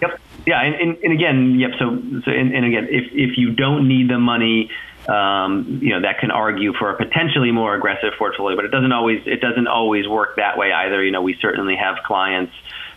[0.02, 0.20] Yep.
[0.46, 1.72] Yeah, and, and, and again, yep.
[1.78, 4.72] So, so and, and again, if if you don't need the money.
[5.08, 8.92] Um, you know that can argue for a potentially more aggressive portfolio, but it doesn't
[8.92, 11.04] always it doesn't always work that way either.
[11.04, 12.54] You know, we certainly have clients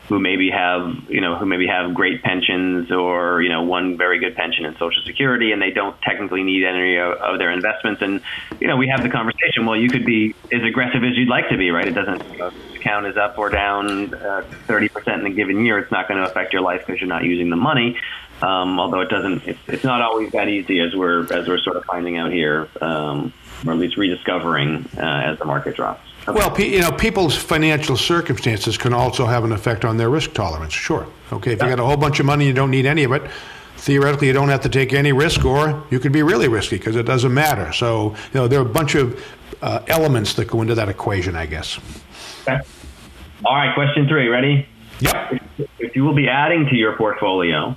[0.08, 4.18] who maybe have you know who maybe have great pensions or you know one very
[4.18, 8.02] good pension in Social Security, and they don't technically need any of, of their investments.
[8.02, 8.20] And
[8.60, 9.66] you know we have the conversation.
[9.66, 11.86] Well, you could be as aggressive as you'd like to be, right?
[11.86, 15.64] It doesn't you know, count is up or down uh, thirty percent in a given
[15.64, 15.78] year.
[15.78, 17.98] It's not going to affect your life because you're not using the money.
[18.42, 21.76] Um, although it doesn't, it's, it's not always that easy as we're as we're sort
[21.76, 23.32] of finding out here, um,
[23.64, 26.11] or at least rediscovering uh, as the market drops.
[26.26, 30.72] Well, you know, people's financial circumstances can also have an effect on their risk tolerance.
[30.72, 31.06] Sure.
[31.32, 33.22] Okay, if you got a whole bunch of money, you don't need any of it.
[33.78, 36.94] Theoretically, you don't have to take any risk, or you could be really risky because
[36.94, 37.72] it doesn't matter.
[37.72, 39.20] So, you know, there are a bunch of
[39.60, 41.80] uh, elements that go into that equation, I guess.
[42.42, 42.60] Okay.
[43.44, 44.28] All right, question three.
[44.28, 44.68] Ready?
[45.00, 45.42] Yep.
[45.80, 47.76] If you will be adding to your portfolio,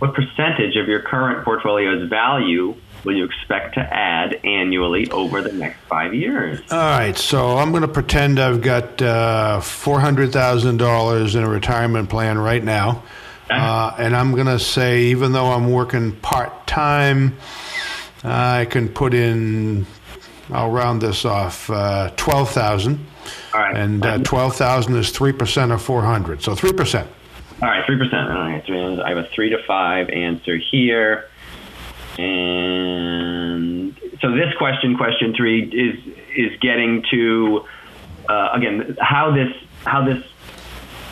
[0.00, 2.74] what percentage of your current portfolio's value
[3.04, 6.60] will you expect to add annually over the next five years?
[6.70, 12.38] All right, so I'm going to pretend I've got uh, $400,000 in a retirement plan
[12.38, 13.02] right now.
[13.50, 17.36] Uh, and I'm going to say, even though I'm working part time,
[18.22, 19.86] I can put in,
[20.50, 23.06] I'll round this off, uh, 12,000.
[23.54, 23.76] All right.
[23.76, 26.42] And uh, 12,000 is 3% of 400.
[26.42, 27.06] So 3%.
[27.60, 28.12] All right, 3%.
[28.12, 31.28] All right, so I have a 3 to 5 answer here.
[32.18, 35.98] And so this question, question three, is
[36.36, 37.64] is getting to
[38.28, 39.52] uh, again how this
[39.84, 40.24] how this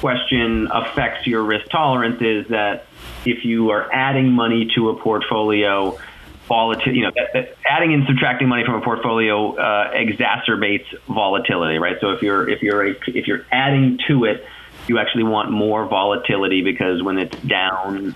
[0.01, 2.87] question affects your risk tolerance is that
[3.25, 5.99] if you are adding money to a portfolio,
[6.49, 7.12] volatility, you know,
[7.69, 11.97] adding and subtracting money from a portfolio uh, exacerbates volatility, right?
[12.01, 14.45] So if you're if you're a, if you're adding to it,
[14.88, 18.14] you actually want more volatility because when it's down,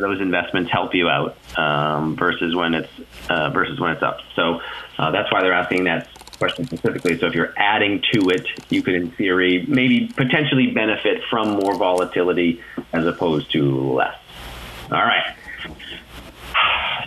[0.00, 2.90] those investments help you out um, versus when it's
[3.28, 4.20] uh, versus when it's up.
[4.34, 4.60] So
[4.98, 7.18] uh, that's why they're asking that question specifically.
[7.18, 11.76] So if you're adding to it, you could, in theory, maybe potentially benefit from more
[11.76, 12.60] volatility
[12.92, 14.16] as opposed to less.
[14.90, 15.36] All right.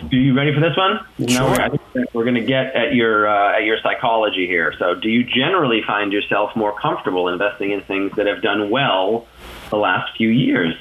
[0.02, 1.00] Are you ready for this one?
[1.18, 1.40] Sure.
[1.40, 4.74] No, I think we're going to get at your uh, at your psychology here.
[4.78, 9.26] So, do you generally find yourself more comfortable investing in things that have done well
[9.70, 10.74] the last few years?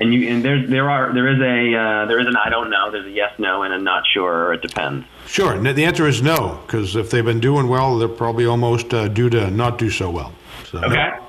[0.00, 2.70] And you and there there are there is a uh, there is an I don't
[2.70, 2.90] know.
[2.90, 4.46] There's a yes no and a not sure.
[4.46, 5.06] Or it depends.
[5.26, 5.58] Sure.
[5.58, 9.28] The answer is no because if they've been doing well, they're probably almost uh, due
[9.30, 10.32] to not do so well.
[10.70, 10.94] So, okay.
[10.94, 11.28] No.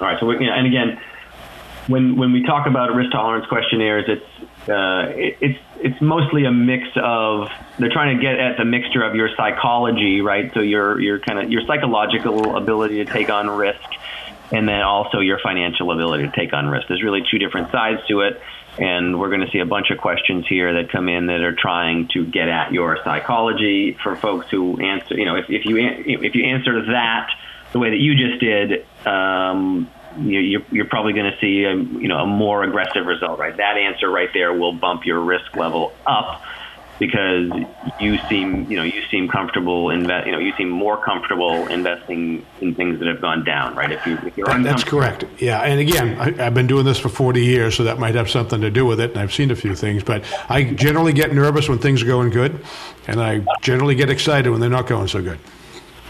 [0.00, 0.20] All right.
[0.20, 1.00] So we, and again,
[1.86, 6.52] when when we talk about risk tolerance questionnaires, it's uh, it, it's it's mostly a
[6.52, 7.48] mix of
[7.78, 10.52] they're trying to get at the mixture of your psychology, right?
[10.54, 13.80] So your your kind of your psychological ability to take on risk
[14.50, 16.88] and then also your financial ability to take on risk.
[16.88, 18.40] There's really two different sides to it,
[18.78, 21.54] and we're going to see a bunch of questions here that come in that are
[21.54, 25.16] trying to get at your psychology for folks who answer.
[25.16, 27.30] You know, if, if you if you answer that
[27.72, 28.86] the way that you just did.
[29.06, 33.56] Um, you, are probably going to see a, you know a more aggressive result, right?
[33.56, 36.42] That answer right there will bump your risk level up
[36.98, 37.50] because
[38.00, 42.44] you seem you know you seem comfortable invest you know you seem more comfortable investing
[42.60, 45.80] in things that have gone down right if you if that, that's correct yeah and
[45.80, 48.70] again I, have been doing this for 40 years so that might have something to
[48.70, 51.78] do with it and I've seen a few things but I generally get nervous when
[51.78, 52.64] things are going good
[53.06, 55.38] and I generally get excited when they're not going so good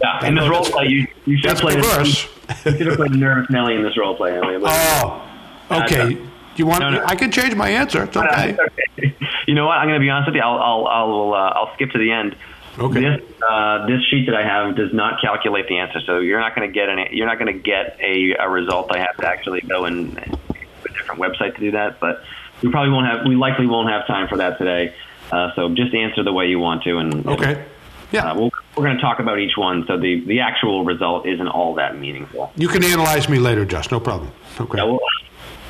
[0.00, 2.28] yeah in this role play you, you should play reverse.
[2.64, 5.22] you should have played nervous Nelly in this role play oh
[5.70, 6.18] okay
[6.58, 6.80] you want?
[6.80, 7.04] No, no.
[7.04, 8.04] I can change my answer.
[8.04, 8.56] It's okay.
[8.98, 9.14] okay.
[9.48, 9.78] You know what?
[9.78, 10.42] I'm going to be honest with you.
[10.42, 12.36] I'll I'll I'll, uh, I'll skip to the end.
[12.78, 13.00] Okay.
[13.00, 16.54] This uh, this sheet that I have does not calculate the answer, so you're not
[16.54, 17.08] going to get any.
[17.12, 18.94] You're not going to get a, a result.
[18.94, 21.98] I have to actually go and a different website to do that.
[21.98, 22.22] But
[22.62, 23.26] we probably won't have.
[23.26, 24.94] We likely won't have time for that today.
[25.32, 27.64] Uh, so just answer the way you want to, and okay.
[28.12, 30.84] Yeah, uh, we we are going to talk about each one, so the, the actual
[30.84, 32.52] result isn't all that meaningful.
[32.54, 34.30] You can analyze me later, Just no problem.
[34.60, 34.76] Okay.
[34.76, 35.00] Yeah, we'll,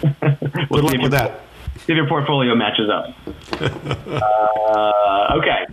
[0.68, 1.42] we'll Good luck with that.
[1.88, 3.16] If your portfolio matches up.
[3.60, 5.66] uh, okay.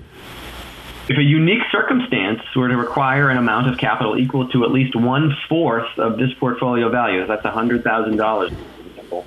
[1.10, 4.96] If a unique circumstance were to require an amount of capital equal to at least
[4.96, 9.26] one fourth of this portfolio value, that's $100,000, for example,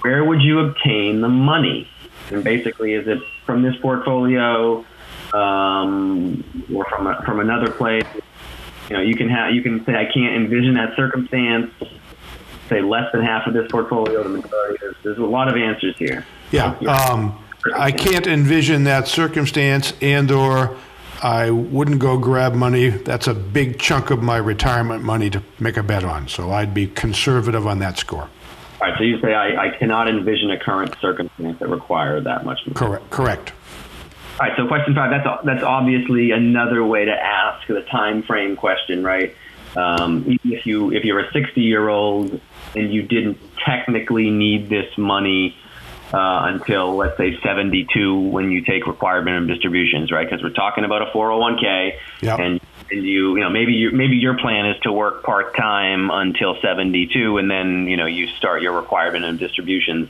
[0.00, 1.88] where would you obtain the money?
[2.30, 4.82] And basically, is it from this portfolio
[5.34, 6.42] um,
[6.74, 8.06] or from, a, from another place?
[8.88, 11.70] You know, you can have you can say I can't envision that circumstance.
[12.68, 14.78] Say less than half of this portfolio, the majority.
[14.80, 16.24] There's, there's a lot of answers here.
[16.50, 17.38] Yeah, um,
[17.74, 20.76] I can't envision that circumstance, and or
[21.22, 22.90] I wouldn't go grab money.
[22.90, 26.28] That's a big chunk of my retirement money to make a bet on.
[26.28, 28.28] So I'd be conservative on that score.
[28.80, 28.98] All right.
[28.98, 32.60] So you say I, I cannot envision a current circumstance that requires that much.
[32.66, 32.74] Money.
[32.74, 33.10] Correct.
[33.10, 33.52] Correct.
[34.38, 34.56] All right.
[34.56, 35.10] So question five.
[35.10, 39.34] That's that's obviously another way to ask the time frame question, right?
[39.76, 42.40] Um, if you if you're a 60 year old
[42.74, 45.56] and you didn't technically need this money
[46.12, 50.28] uh, until let's say 72 when you take required minimum distributions, right?
[50.28, 52.38] Because we're talking about a 401k, yep.
[52.38, 52.60] and
[52.90, 56.60] and you you know maybe you maybe your plan is to work part time until
[56.60, 60.08] 72, and then you know you start your required minimum distributions.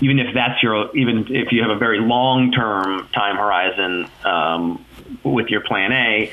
[0.00, 4.84] Even if that's your even if you have a very long term time horizon um,
[5.24, 6.32] with your plan A,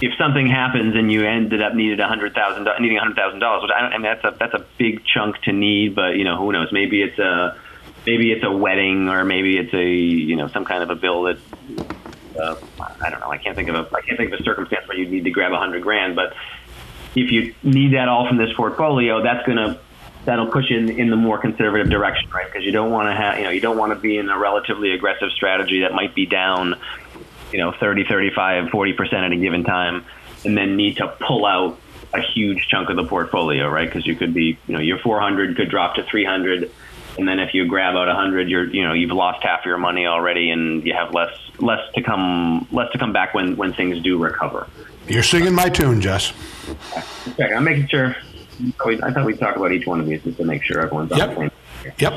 [0.00, 3.40] if something happens and you ended up needed a hundred thousand needing a hundred thousand
[3.40, 6.36] dollars, I, I mean that's a that's a big chunk to need, but you know
[6.36, 6.70] who knows?
[6.72, 7.58] Maybe it's a
[8.06, 11.22] maybe it's a wedding or maybe it's a you know some kind of a bill
[11.24, 11.38] that
[12.38, 12.56] uh,
[13.00, 13.30] I don't know.
[13.30, 15.30] I can't think of a I can't think of a circumstance where you'd need to
[15.30, 16.14] grab a hundred grand.
[16.14, 16.34] But
[17.14, 19.80] if you need that all from this portfolio, that's gonna
[20.26, 22.46] that'll push you in in the more conservative direction, right?
[22.46, 24.38] Because you don't want to have you know you don't want to be in a
[24.38, 26.78] relatively aggressive strategy that might be down
[27.56, 30.04] you know 30, 35, 40 percent at a given time,
[30.44, 31.78] and then need to pull out
[32.14, 33.88] a huge chunk of the portfolio, right?
[33.88, 36.70] Because you could be you know your 400 could drop to 300
[37.18, 39.78] and then if you grab out a hundred, you're you know you've lost half your
[39.78, 43.72] money already, and you have less less to come less to come back when when
[43.72, 44.66] things do recover.
[45.08, 46.32] You're singing my tune, Jess.
[47.28, 48.16] Okay, I'm making sure.
[48.80, 51.18] I thought we'd talk about each one of these just to make sure everyone's on
[51.18, 51.28] yep.
[51.30, 51.50] the same.
[51.98, 52.12] Yep.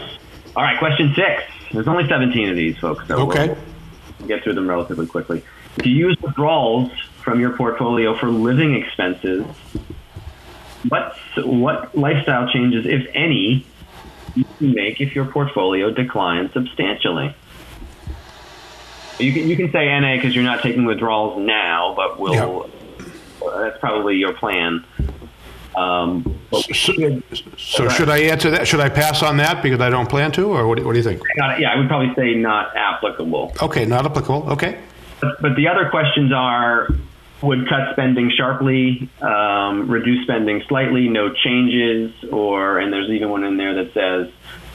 [0.56, 1.44] All right, question six.
[1.72, 3.08] There's only 17 of these, folks.
[3.08, 3.48] So okay.
[3.50, 3.58] We'll
[4.28, 5.44] get through them relatively quickly.
[5.78, 6.92] If you use withdrawals
[7.24, 9.46] from your portfolio for living expenses,
[10.88, 13.66] what what lifestyle changes, if any,
[14.36, 17.36] you can make if your portfolio declines substantially.
[19.20, 22.70] You can you can say NA because you're not taking withdrawals now, but will
[23.02, 23.08] Yep.
[23.58, 24.86] that's probably your plan.
[25.80, 27.24] Um, So, should-
[27.58, 28.68] so should I answer that?
[28.68, 30.98] Should I pass on that because I don't plan to, or what, do- what do
[30.98, 31.22] you think?
[31.38, 33.54] Yeah, I would probably say not applicable.
[33.62, 34.50] Okay, not applicable.
[34.54, 34.78] Okay.
[35.22, 36.88] But, but the other questions are
[37.42, 43.46] would cut spending sharply, um, reduce spending slightly, no changes, or, and there's even one
[43.46, 44.28] in there that says,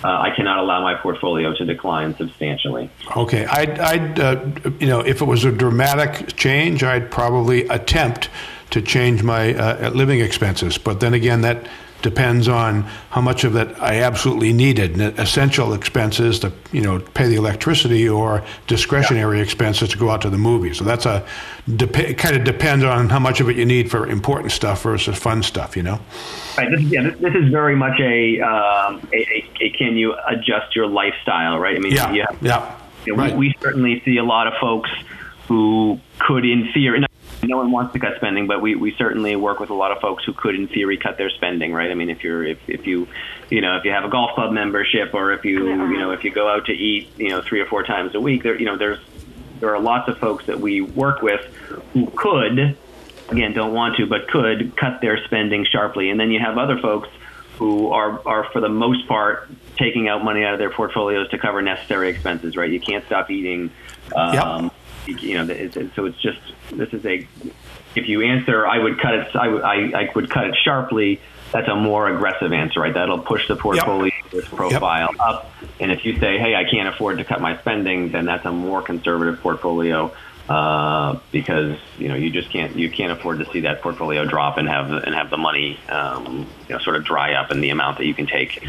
[0.03, 2.89] uh, I cannot allow my portfolio to decline substantially.
[3.17, 4.45] Okay, I'd, I'd uh,
[4.81, 8.31] you know, if it was a dramatic change, I'd probably attempt
[8.75, 10.79] to change my uh, living expenses.
[10.79, 11.69] But then again, that
[12.03, 15.01] depends on how much of it I absolutely needed.
[15.19, 20.29] Essential expenses to, you know, pay the electricity or discretionary expenses to go out to
[20.31, 20.77] the movies.
[20.77, 21.25] So that's a,
[21.77, 25.17] dep- kind of depends on how much of it you need for important stuff versus
[25.17, 25.99] fun stuff, you know?
[26.59, 26.69] Right.
[26.71, 30.77] This, yeah, this, this is very much a, um, a, a, a can you adjust
[30.77, 31.77] your lifestyle, right?
[31.77, 32.77] I mean, Yeah, have- yeah.
[33.07, 33.33] you know, Right.
[33.37, 34.91] we, we certainly see a lot of folks
[35.49, 37.05] who could, in theory,
[37.47, 39.93] no, no one wants to cut spending, but we, we certainly work with a lot
[39.93, 41.73] of folks who could, in theory, cut their spending.
[41.73, 41.91] Right?
[41.91, 43.09] I mean, if you're if, if you
[43.51, 46.25] you know if you have a golf club membership or if you you know if
[46.25, 48.67] you go out to eat you know three or four times a week, there you
[48.67, 48.99] know there's
[49.61, 51.41] there are lots of folks that we work with
[51.93, 52.77] who could
[53.31, 56.79] again don't want to but could cut their spending sharply and then you have other
[56.79, 57.09] folks
[57.59, 61.39] who are are for the most part taking out money out of their portfolios to
[61.39, 63.71] cover necessary expenses right you can't stop eating
[64.15, 64.71] um, you,
[65.07, 66.41] you know it's, it's, so it's just
[66.73, 67.27] this is a
[67.95, 71.21] if you answer i would cut it I, I, I would cut it sharply.
[71.53, 72.95] That's a more aggressive answer right?
[72.95, 75.53] That'll push the portfolio risk profile up.
[75.79, 78.53] And if you say hey i can't afford to cut my spending then that's a
[78.53, 80.13] more conservative portfolio
[80.49, 84.59] uh, because you know you just can't you can't afford to see that portfolio drop
[84.59, 87.71] and have and have the money um, you know sort of dry up and the
[87.71, 88.63] amount that you can take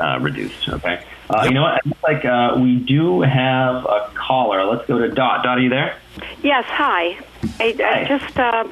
[0.00, 0.68] uh, reduced.
[0.68, 1.78] Okay, uh, you know what?
[1.78, 4.64] It looks like uh, we do have a caller.
[4.64, 5.42] Let's go to Dot.
[5.42, 5.96] Dot, are you there?
[6.42, 7.18] Yes, hi.
[7.60, 8.00] I, Hi.
[8.00, 8.64] I just uh,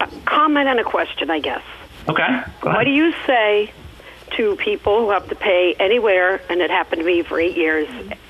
[0.00, 1.62] a comment and a question, I guess.
[2.08, 2.42] Okay.
[2.60, 3.72] Go What do you say
[4.36, 7.88] to people who have to pay anywhere, and it happened to me for eight years,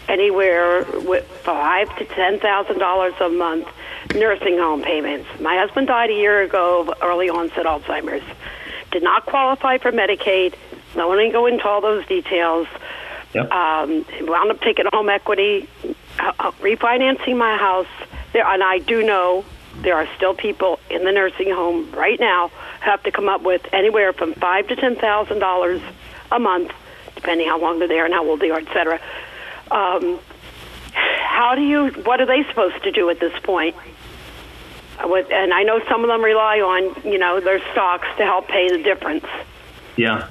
[0.08, 3.68] anywhere with five to ten thousand dollars a month
[4.14, 5.28] nursing home payments?
[5.40, 8.24] My husband died a year ago of early onset Alzheimer's.
[8.90, 10.54] Did not qualify for Medicaid.
[10.96, 12.66] I want to go into all those details.
[13.34, 13.50] Yep.
[13.50, 15.68] Um, wound up taking home equity,
[16.18, 17.86] uh, uh, refinancing my house.
[18.32, 19.44] There, and I do know
[19.82, 23.42] there are still people in the nursing home right now who have to come up
[23.42, 25.80] with anywhere from five to ten thousand dollars
[26.32, 26.72] a month,
[27.14, 29.00] depending how long they're there and how old they are, et cetera.
[29.70, 30.18] Um,
[30.92, 31.88] how do you?
[32.04, 33.76] What are they supposed to do at this point?
[35.04, 38.48] With, and I know some of them rely on you know their stocks to help
[38.48, 39.26] pay the difference.
[39.96, 40.28] Yeah.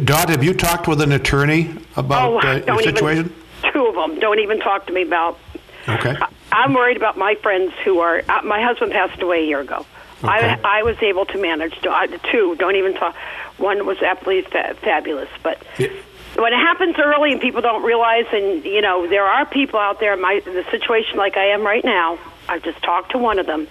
[0.00, 3.26] Dot, have you talked with an attorney about Oh, uh, your situation?
[3.26, 5.38] Even, two of them don't even talk to me about.
[5.88, 6.16] Okay.
[6.52, 8.22] I, am worried about my friends who are.
[8.28, 9.84] Uh, my husband passed away a year ago.
[10.22, 10.28] Okay.
[10.28, 12.56] I I was able to manage to, uh, two.
[12.58, 13.16] Don't even talk.
[13.58, 15.62] One was absolutely fa- fabulous, but.
[15.78, 15.88] Yeah.
[16.34, 20.00] When it happens early and people don't realize, and you know, there are people out
[20.00, 20.14] there.
[20.14, 22.18] In my the situation like I am right now.
[22.48, 23.68] I've just talked to one of them,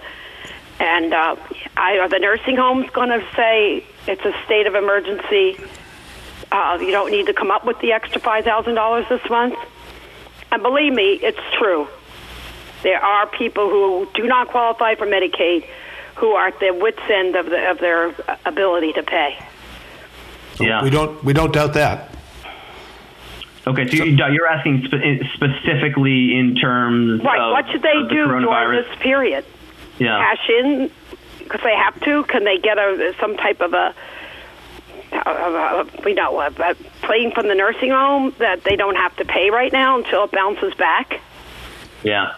[0.78, 1.36] and uh,
[1.76, 5.58] I, the nursing homes going to say it's a state of emergency?
[6.52, 9.54] Uh, you don't need to come up with the extra five thousand dollars this month.
[10.52, 11.88] And believe me, it's true.
[12.82, 15.66] There are people who do not qualify for Medicaid
[16.16, 19.38] who are at the wits end of, the, of their ability to pay.
[20.60, 20.82] Yeah.
[20.82, 22.10] We don't we don't doubt that.
[23.66, 27.40] Okay, so, you- you're asking spe- specifically in terms Right.
[27.40, 29.44] of what should they of the do during this period?
[29.98, 30.18] Yeah.
[30.18, 30.90] Cash in
[31.38, 32.24] because they have to.
[32.24, 33.94] Can they get a some type of a,
[35.12, 39.50] you know a, a plane from the nursing home that they don't have to pay
[39.50, 41.20] right now until it bounces back?
[42.02, 42.34] Yeah.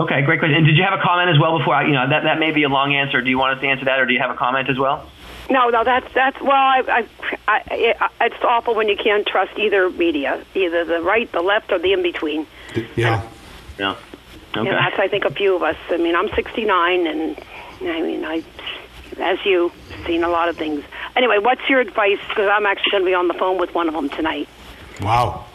[0.00, 0.56] Okay, great question.
[0.56, 1.74] And did you have a comment as well before?
[1.74, 3.20] I, you know, that that may be a long answer.
[3.20, 5.08] Do you want us to answer that, or do you have a comment as well?
[5.50, 7.08] No, no, that's that's well, I, I,
[7.48, 11.72] I, it, it's awful when you can't trust either media, either the right, the left,
[11.72, 12.46] or the in between.
[12.96, 13.28] Yeah.
[13.78, 13.96] Yeah.
[14.56, 14.68] Okay.
[14.68, 15.76] And that's I think a few of us.
[15.90, 17.38] I mean, I'm 69, and
[17.82, 18.42] I mean, I,
[19.18, 19.72] as you,
[20.06, 20.84] seen a lot of things.
[21.16, 22.18] Anyway, what's your advice?
[22.28, 24.48] Because I'm actually going to be on the phone with one of them tonight.
[25.00, 25.46] Wow.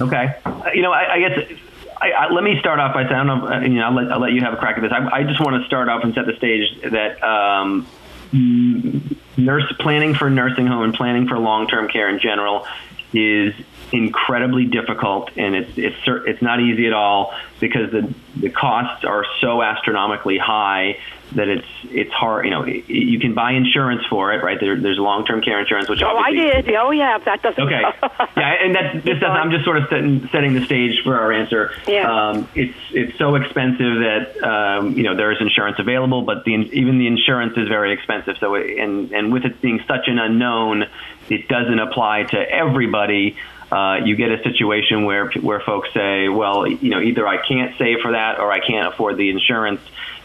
[0.00, 0.34] Okay.
[0.44, 1.58] Uh, You know, I, I guess
[2.00, 3.94] I, I, let me start off by saying, I don't know, uh, you know, I'll
[3.94, 4.92] let, I'll let you have a crack at this.
[4.92, 7.86] I, I just want to start off and set the stage that um,
[8.32, 12.66] mm, nurse planning for nursing home and planning for long-term care in general
[13.12, 13.54] is
[13.94, 19.24] incredibly difficult, and it's it's it's not easy at all because the the costs are
[19.40, 20.98] so astronomically high
[21.32, 22.44] that it's it's hard.
[22.44, 24.58] You know, you can buy insurance for it, right?
[24.58, 26.70] There, there's long-term care insurance, which Oh, I did.
[26.74, 27.18] Oh, yeah.
[27.18, 27.62] That doesn't.
[27.62, 27.80] Okay.
[28.36, 31.32] yeah, and that this doesn't, I'm just sort of setting, setting the stage for our
[31.32, 31.72] answer.
[31.86, 32.10] Yeah.
[32.10, 36.52] Um, it's it's so expensive that um, you know there is insurance available, but the
[36.52, 38.36] even the insurance is very expensive.
[38.38, 40.84] So it, and and with it being such an unknown,
[41.28, 43.36] it doesn't apply to everybody.
[43.74, 47.76] Uh, you get a situation where where folks say, well, you know, either I can't
[47.76, 49.80] save for that or I can't afford the insurance.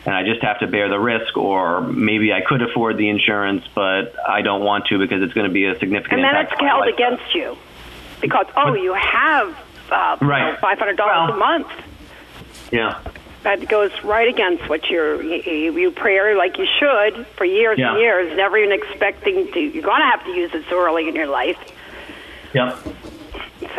[0.05, 3.65] And I just have to bear the risk, or maybe I could afford the insurance,
[3.73, 6.53] but I don't want to because it's going to be a significant and then it's
[6.59, 7.57] held against you
[8.21, 9.57] because oh, you have
[9.91, 10.59] uh, Right.
[10.59, 11.67] five hundred dollars Well- a month.
[12.71, 12.99] Yeah.
[13.43, 17.91] That goes right against what you're you, you pray like you should for years Yeah.
[17.93, 19.59] and years, never even expecting to.
[19.59, 21.57] You're going to have to use it so early in your life.
[22.53, 22.77] Yep.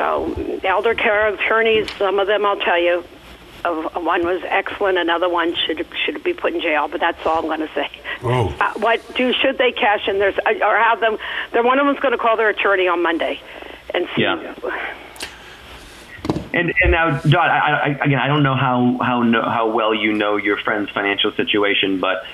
[0.00, 3.04] So, elder care attorneys, some of them I'll tell you,
[3.62, 6.88] one was excellent, another one should should be put in jail.
[6.88, 7.90] But that's all I'm going to say.
[8.22, 8.48] Oh.
[8.58, 10.18] Uh, what do should they cash in?
[10.18, 11.18] There's uh, or have them?
[11.52, 13.42] Then one of them's going to call their attorney on Monday,
[13.92, 14.22] and see.
[14.22, 14.54] Yeah.
[16.52, 19.94] And and now, Dot, I, I, again, I don't know how how know, how well
[19.94, 22.24] you know your friend's financial situation, but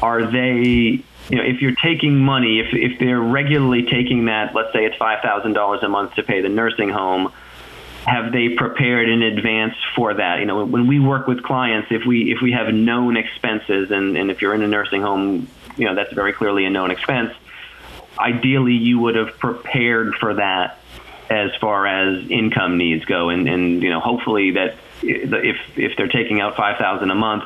[0.00, 1.02] are they?
[1.30, 4.96] You know, if you're taking money, if if they're regularly taking that, let's say it's
[4.96, 7.32] five thousand dollars a month to pay the nursing home,
[8.04, 10.40] have they prepared in advance for that?
[10.40, 14.16] You know, when we work with clients, if we if we have known expenses, and
[14.16, 17.32] and if you're in a nursing home, you know that's very clearly a known expense.
[18.18, 20.78] Ideally, you would have prepared for that
[21.30, 26.08] as far as income needs go, and and you know hopefully that if if they're
[26.08, 27.44] taking out five thousand a month,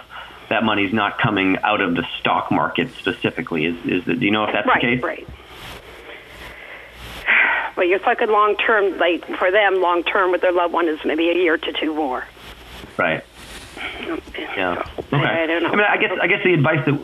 [0.49, 3.67] that money's not coming out of the stock market specifically.
[3.67, 5.03] Is is the, do you know if that's right, the case?
[5.03, 5.29] right.
[7.77, 11.01] But you're talking long term, like for them, long term with their loved one is
[11.05, 12.25] maybe a year to two more.
[12.97, 13.25] Right.
[14.57, 14.87] Yeah.
[14.99, 15.17] Okay.
[15.17, 15.71] I, I don't know.
[15.71, 17.01] mean, I guess I guess the advice that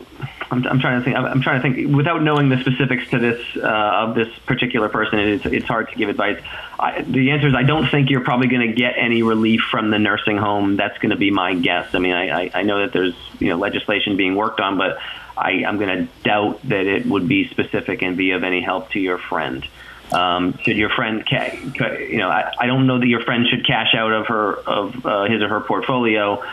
[0.51, 1.15] I'm, I'm trying to think.
[1.15, 4.89] I'm, I'm trying to think without knowing the specifics to this uh, of this particular
[4.89, 5.19] person.
[5.19, 6.41] It's it's hard to give advice.
[6.79, 9.91] I, the answer is I don't think you're probably going to get any relief from
[9.91, 10.77] the nursing home.
[10.77, 11.93] That's going to be my guess.
[11.93, 14.97] I mean, I, I, I know that there's you know legislation being worked on, but
[15.37, 18.91] I, I'm going to doubt that it would be specific and be of any help
[18.91, 19.65] to your friend.
[20.11, 23.47] Um, should your friend, ca- ca- you know, I, I don't know that your friend
[23.47, 26.43] should cash out of her of uh, his or her portfolio.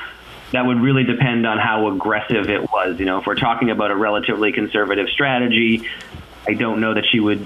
[0.53, 2.99] That would really depend on how aggressive it was.
[2.99, 5.87] You know, if we're talking about a relatively conservative strategy,
[6.47, 7.41] I don't know that she would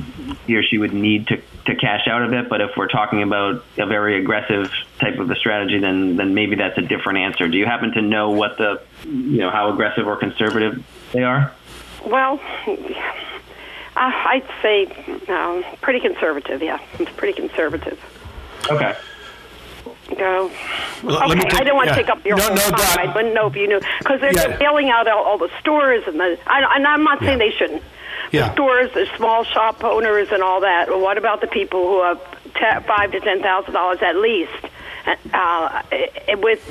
[0.47, 2.49] he or she would need to, to cash out of it.
[2.49, 6.55] But if we're talking about a very aggressive type of a strategy, then then maybe
[6.55, 7.49] that's a different answer.
[7.49, 11.53] Do you happen to know what the you know how aggressive or conservative they are?
[12.07, 12.77] Well, uh,
[13.97, 14.87] I'd say
[15.29, 16.63] um, pretty conservative.
[16.63, 18.01] Yeah, it's pretty conservative.
[18.71, 18.97] Okay.
[20.15, 20.51] Go.
[21.03, 21.95] Well, okay, take, I don't want yeah.
[21.95, 22.77] to take up your no, whole no, time.
[22.79, 24.49] That, I wouldn't know if you knew because they're, yeah.
[24.49, 26.39] they're bailing out all, all, the stores and the.
[26.47, 27.47] I, and I'm not saying yeah.
[27.47, 27.83] they shouldn't.
[28.31, 30.89] The stores, the small shop owners, and all that.
[30.89, 32.21] Well, what about the people who have
[32.55, 34.53] t- five to ten thousand dollars at least,
[35.35, 35.83] uh,
[36.39, 36.63] with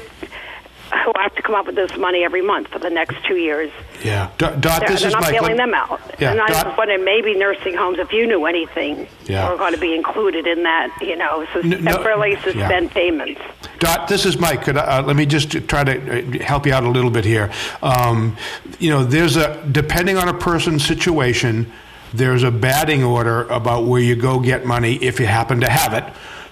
[0.91, 3.71] who have to come up with this money every month for the next two years.
[4.03, 5.31] Yeah, Dot, Dot they're, this they're is not Mike.
[5.33, 6.01] bailing them out.
[6.19, 9.47] Yeah, and I Dot, was wondering maybe nursing homes, if you knew anything, yeah.
[9.47, 10.95] are going to be included in that.
[11.01, 12.93] You know, sus- no, temporarily suspend yeah.
[12.93, 13.41] payments.
[13.79, 14.63] Dot, this is Mike.
[14.63, 17.25] Could I, uh, let me just try to uh, help you out a little bit
[17.25, 17.51] here.
[17.81, 18.37] Um,
[18.79, 21.71] you know, there's a depending on a person's situation,
[22.13, 25.93] there's a batting order about where you go get money if you happen to have
[25.93, 26.03] it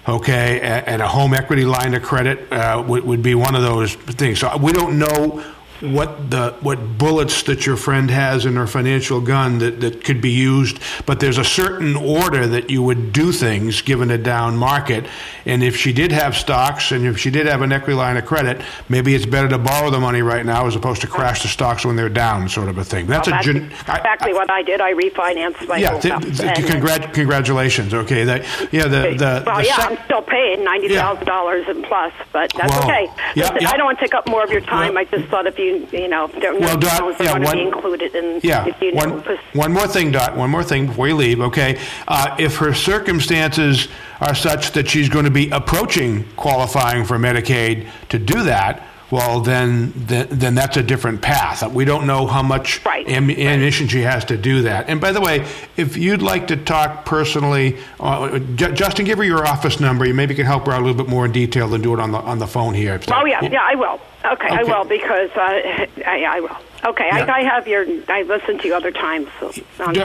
[0.08, 3.94] okay, and a home equity line of credit uh, would, would be one of those
[3.94, 4.40] things.
[4.40, 5.44] So we don't know
[5.80, 10.20] what the what bullets that your friend has in her financial gun that, that could
[10.20, 14.56] be used, but there's a certain order that you would do things given a down
[14.56, 15.06] market.
[15.46, 18.26] And if she did have stocks and if she did have an equity line of
[18.26, 21.48] credit, maybe it's better to borrow the money right now as opposed to crash the
[21.48, 23.06] stocks when they're down, sort of a thing.
[23.06, 24.80] That's, well, that's a gen- exactly I, what I did.
[24.80, 25.98] I refinanced my yeah.
[25.98, 27.94] Th- th- congrat- congratulations.
[27.94, 28.24] Okay.
[28.24, 28.84] That, yeah.
[28.84, 29.76] The, the well, the yeah.
[29.76, 31.32] Sec- I'm still paying ninety thousand yeah.
[31.32, 33.08] dollars and plus, but that's okay.
[33.34, 33.70] Yeah, Listen, yeah.
[33.70, 34.96] I don't want to take up more of your time.
[34.96, 38.40] I just thought if you you know, don't well, Dot, yeah, one, be included in.
[38.42, 40.36] Yeah, you know, one, one more thing, Dot.
[40.36, 41.40] One more thing before you leave.
[41.40, 43.88] Okay, uh, if her circumstances
[44.20, 49.40] are such that she's going to be approaching qualifying for Medicaid to do that, well,
[49.40, 51.68] then, then, then that's a different path.
[51.72, 53.06] We don't know how much right.
[53.08, 54.88] am, ammunition she has to do that.
[54.88, 55.46] And by the way,
[55.76, 60.06] if you'd like to talk personally, uh, J- Justin, give her your office number.
[60.06, 61.98] You maybe can help her out a little bit more in detail than do it
[61.98, 63.00] on the on the phone here.
[63.10, 64.00] oh yeah, yeah, I will.
[64.24, 64.54] Okay, okay.
[64.54, 66.56] I will because uh, I, I will.
[66.84, 67.24] Okay, yeah.
[67.24, 67.86] I, I, have your.
[68.08, 69.28] I listened to you other times.
[69.38, 70.04] So on Do,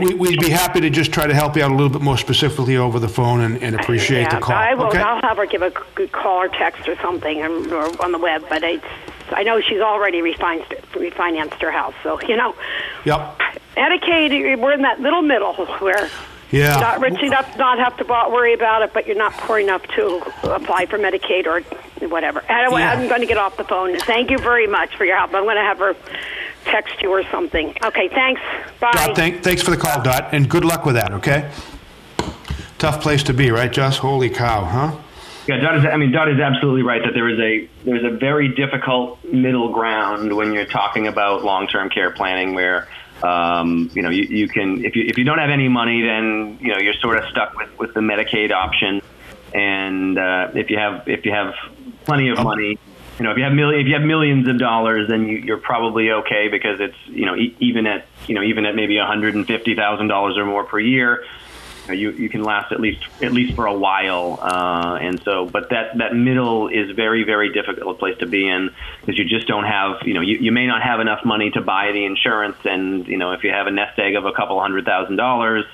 [0.00, 2.16] we, would be happy to just try to help you out a little bit more
[2.16, 4.54] specifically over the phone and, and appreciate yeah, the call.
[4.54, 4.86] I will.
[4.86, 4.98] Okay?
[4.98, 8.44] I'll have her give a call or text or something or on the web.
[8.48, 8.84] But it's.
[9.30, 12.54] I know she's already refinanced, refinanced her house, so you know.
[13.04, 13.40] Yep.
[13.76, 16.08] Medicaid, we're in that little middle where
[16.50, 16.72] yeah.
[16.72, 19.58] You're not rich enough to not have to worry about it, but you're not poor
[19.58, 21.60] enough to apply for Medicaid or
[22.08, 22.40] whatever.
[22.48, 22.92] Anyway, yeah.
[22.92, 23.98] I'm going to get off the phone.
[23.98, 25.34] Thank you very much for your help.
[25.34, 25.96] I'm going to have her
[26.64, 27.76] text you or something.
[27.84, 28.40] Okay, thanks.
[28.80, 28.92] Bye.
[28.92, 31.50] Dot, thank, thanks for the call, Dot, and good luck with that, okay?
[32.78, 34.96] Tough place to be, right, Just Holy cow, huh?
[35.48, 35.84] Yeah, Dot is.
[35.86, 39.72] I mean, Dot is absolutely right that there is a there's a very difficult middle
[39.72, 42.86] ground when you're talking about long-term care planning, where
[43.22, 46.58] um, you know, you, you can if you if you don't have any money, then
[46.60, 49.02] you know you're sort of stuck with, with the Medicaid option.
[49.54, 51.54] And uh, if you have if you have
[52.04, 52.78] plenty of money,
[53.18, 55.58] you know, if you have million, if you have millions of dollars, then you, you're
[55.58, 59.06] probably okay because it's you know e- even at you know even at maybe one
[59.06, 61.24] hundred and fifty thousand dollars or more per year,
[61.92, 65.70] you you can last at least at least for a while, uh, and so but
[65.70, 68.70] that that middle is very very difficult place to be in
[69.00, 71.60] because you just don't have you know you, you may not have enough money to
[71.60, 74.60] buy the insurance, and you know if you have a nest egg of a couple
[74.60, 75.64] hundred thousand dollars.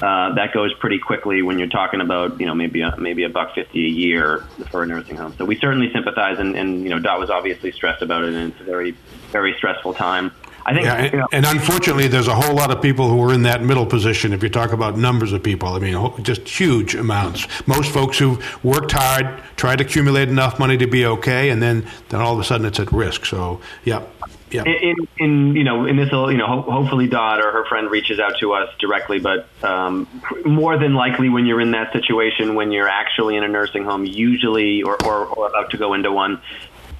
[0.00, 3.28] Uh, that goes pretty quickly when you're talking about you know maybe a, maybe a
[3.28, 4.38] buck fifty a year
[4.68, 5.32] for a nursing home.
[5.38, 8.52] So we certainly sympathize, and, and you know Dot was obviously stressed about it, and
[8.52, 8.96] it's a very
[9.30, 10.32] very stressful time.
[10.64, 13.22] I think, yeah, and, you know, and, unfortunately, there's a whole lot of people who
[13.22, 14.32] are in that middle position.
[14.32, 17.46] If you talk about numbers of people, I mean, just huge amounts.
[17.66, 21.86] Most folks who've worked hard, tried to accumulate enough money to be okay, and then
[22.08, 23.26] then all of a sudden it's at risk.
[23.26, 24.04] So, yeah.
[24.52, 24.64] Yeah.
[24.64, 28.20] In, in you know in this you know ho- hopefully Dot or her friend reaches
[28.20, 30.06] out to us directly, but um,
[30.44, 34.04] more than likely when you're in that situation when you're actually in a nursing home,
[34.04, 36.42] usually or, or, or about to go into one,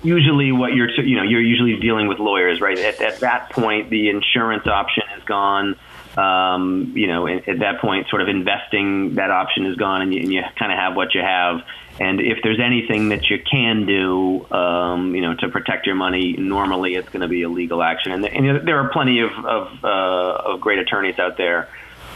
[0.02, 2.78] usually what you're you know you're usually dealing with lawyers, right?
[2.78, 5.76] At, at that point, the insurance option is gone.
[6.16, 10.12] Um, you know, at, at, that point, sort of investing that option is gone, and
[10.12, 11.62] you, you kind of have what you have.
[11.98, 16.34] And if there's anything that you can do, um, you know, to protect your money,
[16.34, 18.12] normally it's going to be a legal action.
[18.12, 21.68] And, and there are plenty of of, uh, of great attorneys out there.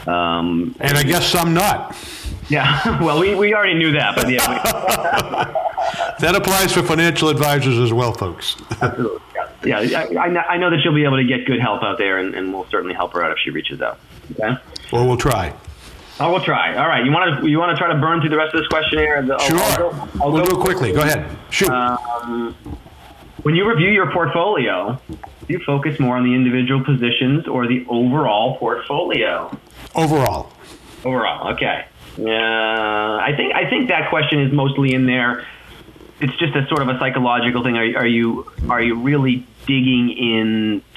[0.07, 1.95] Um, and I guess some not.
[2.49, 4.37] Yeah, well, we, we already knew that, but yeah.
[6.19, 8.55] that applies for financial advisors as well, folks.
[8.81, 9.21] Absolutely.
[9.65, 12.19] Yeah, yeah I, I, know that she'll be able to get good help out there,
[12.19, 13.99] and, and we'll certainly help her out if she reaches out.
[14.31, 14.55] Okay.
[14.91, 15.53] Well, we'll try.
[16.19, 16.75] Oh, we'll try.
[16.77, 17.05] All right.
[17.05, 19.17] You want to you want to try to burn through the rest of this questionnaire?
[19.17, 19.59] I'll, sure.
[19.59, 20.91] I'll go, I'll we'll go quickly.
[20.91, 21.29] Go ahead.
[21.49, 21.69] Shoot.
[21.69, 22.55] Um,
[23.43, 24.99] when you review your portfolio,
[25.47, 29.57] Do you focus more on the individual positions or the overall portfolio?
[29.97, 30.51] Overall.
[31.03, 31.85] Overall, okay.
[32.17, 35.45] Yeah, I think I think that question is mostly in there.
[36.19, 37.77] It's just a sort of a psychological thing.
[37.77, 40.11] Are, are you are you really digging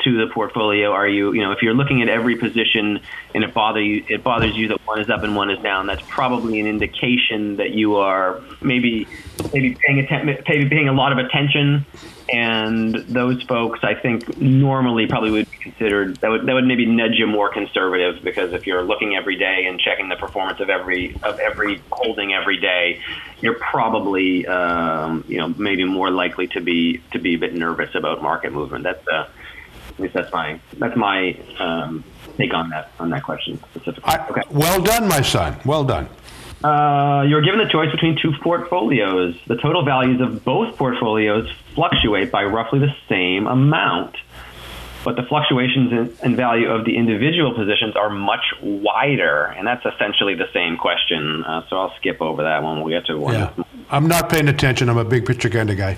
[0.04, 0.92] into the portfolio?
[0.92, 3.00] Are you you know if you're looking at every position
[3.34, 5.86] and it bother you it bothers you that one is up and one is down?
[5.86, 9.06] That's probably an indication that you are maybe
[9.52, 11.86] maybe paying atten- maybe paying a lot of attention
[12.32, 16.86] and those folks, I think, normally probably would be considered that would that would maybe
[16.86, 20.70] nudge you more conservative because if you're looking every day and checking the performance of
[20.70, 23.00] every of every holding every day,
[23.40, 27.94] you're probably um, you know maybe more likely to be to be a bit nervous
[27.96, 28.84] about market movement.
[28.84, 29.26] That's uh,
[30.00, 32.02] at least that's my that's my um,
[32.38, 34.04] take on that on that question specifically.
[34.04, 34.42] I, okay.
[34.50, 35.56] Well done, my son.
[35.64, 36.08] Well done.
[36.64, 39.38] Uh, you're given the choice between two portfolios.
[39.46, 44.16] The total values of both portfolios fluctuate by roughly the same amount,
[45.02, 49.86] but the fluctuations in, in, value of the individual positions are much wider, and that's
[49.86, 51.44] essentially the same question.
[51.44, 52.82] Uh, so I'll skip over that one.
[52.82, 53.34] We'll get to one.
[53.34, 53.52] Yeah.
[53.90, 54.90] I'm not paying attention.
[54.90, 55.96] I'm a big picture kind of guy.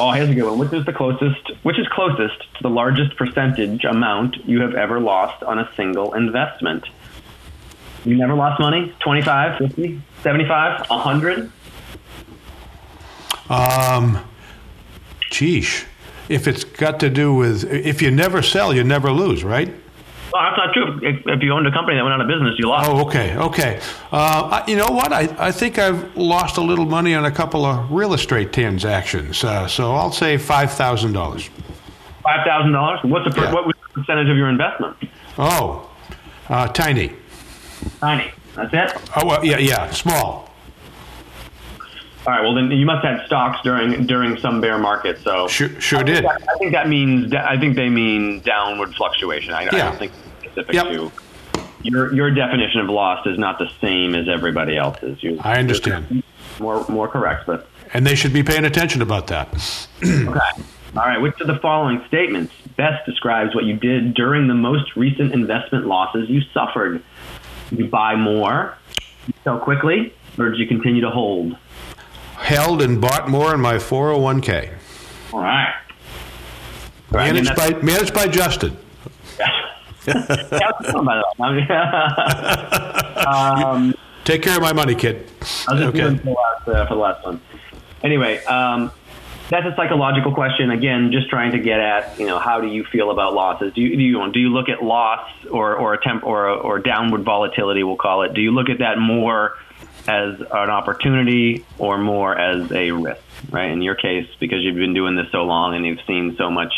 [0.00, 0.58] Oh, here's a good one.
[0.58, 1.50] Which is the closest?
[1.62, 6.14] Which is closest to the largest percentage amount you have ever lost on a single
[6.14, 6.86] investment?
[8.06, 8.94] You never lost money?
[9.00, 11.52] 25, 50, 75, 100?
[13.50, 14.24] Um,
[15.30, 15.84] geesh.
[16.30, 19.74] If it's got to do with, if you never sell, you never lose, right?
[20.32, 21.00] Well, that's not true.
[21.02, 22.88] If, if you owned a company that went out of business, you lost.
[22.88, 23.80] Oh, okay, okay.
[24.12, 25.12] Uh, you know what?
[25.12, 29.42] I, I think I've lost a little money on a couple of real estate transactions.
[29.42, 31.48] Uh, so I'll say five thousand dollars.
[32.22, 33.00] Five thousand dollars.
[33.02, 33.52] What's the per, Yeah.
[33.54, 34.96] what was the percentage of your investment?
[35.38, 35.90] Oh,
[36.48, 37.12] uh, tiny.
[38.00, 38.30] Tiny.
[38.54, 39.02] That's it.
[39.16, 40.49] Oh, well, yeah, yeah, small.
[42.26, 42.42] All right.
[42.42, 45.18] Well, then you must have stocks during during some bear market.
[45.20, 46.24] So Sure, sure did.
[46.26, 49.54] I think that means I think they mean downward fluctuation.
[49.54, 50.12] I, I don't think
[50.42, 50.86] specific Yep.
[50.86, 51.12] to
[51.82, 55.22] your your definition of lost is not the same as everybody else's.
[55.22, 56.22] You, I understand.
[56.58, 59.48] More more correct, but And they should be paying attention about that.
[60.04, 60.22] okay.
[60.28, 61.20] All right.
[61.20, 65.86] Which of the following statements best describes what you did during the most recent investment
[65.86, 67.02] losses you suffered?
[67.70, 68.76] You buy more,
[69.26, 71.56] you sell quickly, or did you continue to hold?
[72.40, 74.72] Held and bought more in my 401k.
[75.32, 75.74] All right.
[77.10, 78.76] Right, I mean, Managed by, managed by Justin.
[79.38, 79.46] Yeah,
[80.06, 81.24] I was thinking about
[81.58, 83.26] it.
[83.26, 85.16] um, Take care of my money, kid.
[85.68, 85.98] I was just Okay.
[86.00, 87.40] doing for the last, uh, for the last one.
[88.02, 88.90] Anyway, um,
[89.48, 90.70] that's a psychological question.
[90.70, 93.72] Again, just trying to get at you know how do you feel about losses?
[93.74, 96.78] Do you do you, do you look at loss or or a temp or or
[96.78, 97.82] downward volatility?
[97.82, 98.32] We'll call it.
[98.34, 99.54] Do you look at that more
[100.08, 103.22] as an opportunity or more as a risk?
[103.50, 103.70] Right.
[103.70, 106.72] In your case, because you've been doing this so long and you've seen so much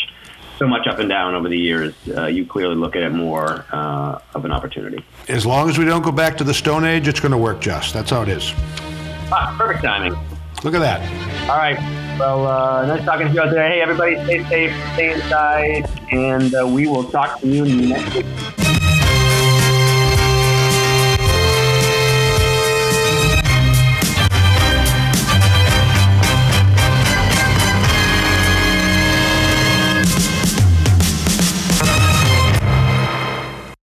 [0.58, 3.64] so much up and down over the years, uh, you clearly look at it more
[3.72, 5.04] uh, of an opportunity.
[5.26, 7.60] As long as we don't go back to the Stone Age, it's going to work
[7.60, 7.92] just.
[7.92, 8.52] That's how it is.
[9.32, 10.12] Ah, perfect timing.
[10.62, 11.50] Look at that.
[11.50, 11.78] All right.
[12.18, 13.68] Well, uh, nice talking to you out there.
[13.68, 18.26] Hey, everybody, stay safe, stay inside, and uh, we will talk to you next week.